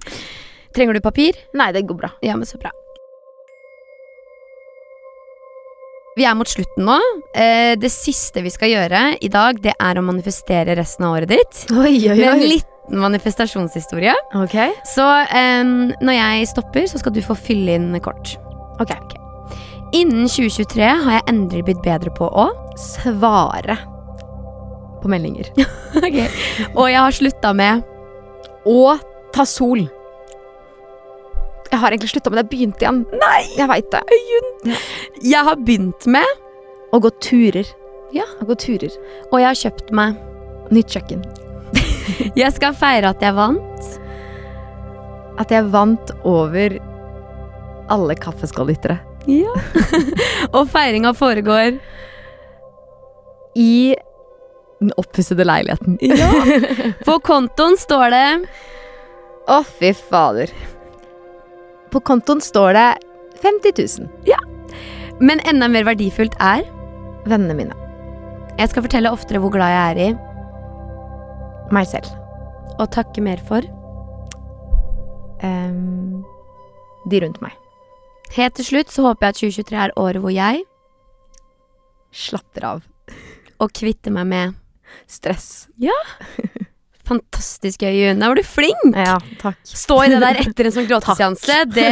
[0.74, 1.38] Trenger du papir?
[1.56, 2.12] Nei, det går bra.
[2.26, 2.72] Ja, men så bra.
[6.18, 6.98] Vi er mot slutten nå.
[7.38, 11.32] Eh, det siste vi skal gjøre i dag, det er å manifestere resten av året
[11.32, 11.62] ditt.
[11.72, 12.44] Oi, oi, Med en
[12.91, 14.14] liten manifestasjonshistorie.
[14.34, 14.72] Okay.
[14.84, 18.36] Så um, når jeg stopper, så skal du få fylle inn kort.
[18.80, 18.93] Ok.
[19.93, 23.76] Innen 2023 har jeg endelig blitt bedre på å Svare
[25.03, 25.51] på meldinger.
[26.78, 27.82] Og jeg har slutta med
[28.64, 28.97] å
[29.34, 29.82] ta sol.
[31.70, 33.03] Jeg har egentlig slutta, men jeg begynte igjen.
[33.20, 33.43] Nei!
[33.59, 34.78] Jeg veit det.
[35.20, 36.26] Jeg har begynt med,
[36.91, 37.68] Å gå turer.
[38.14, 38.24] Ja.
[38.41, 38.91] Å gå turer.
[39.30, 40.18] og jeg har kjøpt meg
[40.70, 41.49] Nytt kjøkken.
[42.40, 43.90] Jeg skal feire at jeg vant.
[45.40, 46.76] At jeg vant over
[47.90, 48.98] alle kaffeskållyttere.
[49.28, 49.52] Ja.
[50.56, 51.74] og feiringa foregår
[53.61, 53.72] I
[54.80, 55.98] den oppussede leiligheten.
[56.20, 56.30] Ja.
[57.04, 58.26] På kontoen står det
[59.50, 60.52] Å, fy fader.
[61.90, 62.88] På kontoen står det
[63.42, 64.11] 50 000.
[64.28, 64.38] Ja.
[65.20, 66.64] Men enda mer verdifullt er
[67.28, 67.74] Vennene mine.
[68.56, 70.30] Jeg skal fortelle oftere hvor glad jeg er i,
[71.70, 72.10] Meg selv.
[72.80, 73.66] og takke mer for.
[75.44, 76.24] Um,
[77.10, 77.52] de rundt meg.
[78.36, 80.64] Helt til slutt så håper jeg at 2023 er året hvor jeg
[82.10, 82.82] Slapper av.
[83.60, 84.54] og kvitter meg med
[85.06, 85.68] Stress.
[87.11, 88.20] fantastiske Øyunn.
[88.22, 88.94] Der var du flink!
[88.96, 89.58] Ja, takk.
[89.66, 91.88] Stå i det der etter en sånn gråteseanse, det,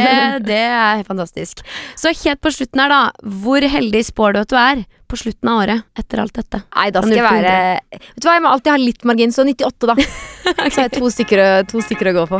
[0.47, 1.63] det er fantastisk.
[1.99, 3.01] Så helt på slutten her, da.
[3.43, 6.59] Hvor heldig spår du at du er på slutten av året etter alt dette?
[6.75, 7.53] Nei, da skal jeg være
[7.97, 9.95] Vet du hva, jeg må alltid ha litt margin, så 98, da.
[10.49, 12.39] Så har jeg to stykker, å- to stykker å gå på.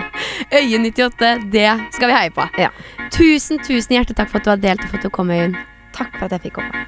[0.56, 1.68] Øye 98, det
[1.98, 2.46] skal vi heie på.
[2.62, 2.70] Ja.
[3.14, 5.58] Tusen, tusen hjertelig takk for at du har delt og for at du kom, Øyunn.
[5.98, 6.88] Takk for at jeg fikk komme.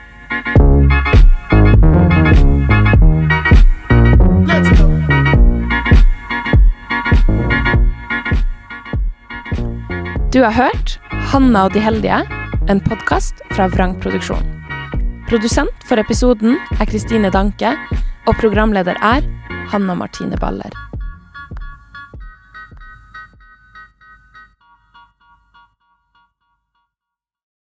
[10.32, 10.94] Du har hørt
[11.28, 12.22] Hanna og de heldige,
[12.72, 14.46] en podkast fra Vrang Produksjon.
[15.28, 17.74] Produsent for episoden er Kristine Danke,
[18.24, 19.28] og programleder er
[19.74, 20.72] Hanna Martine Baller.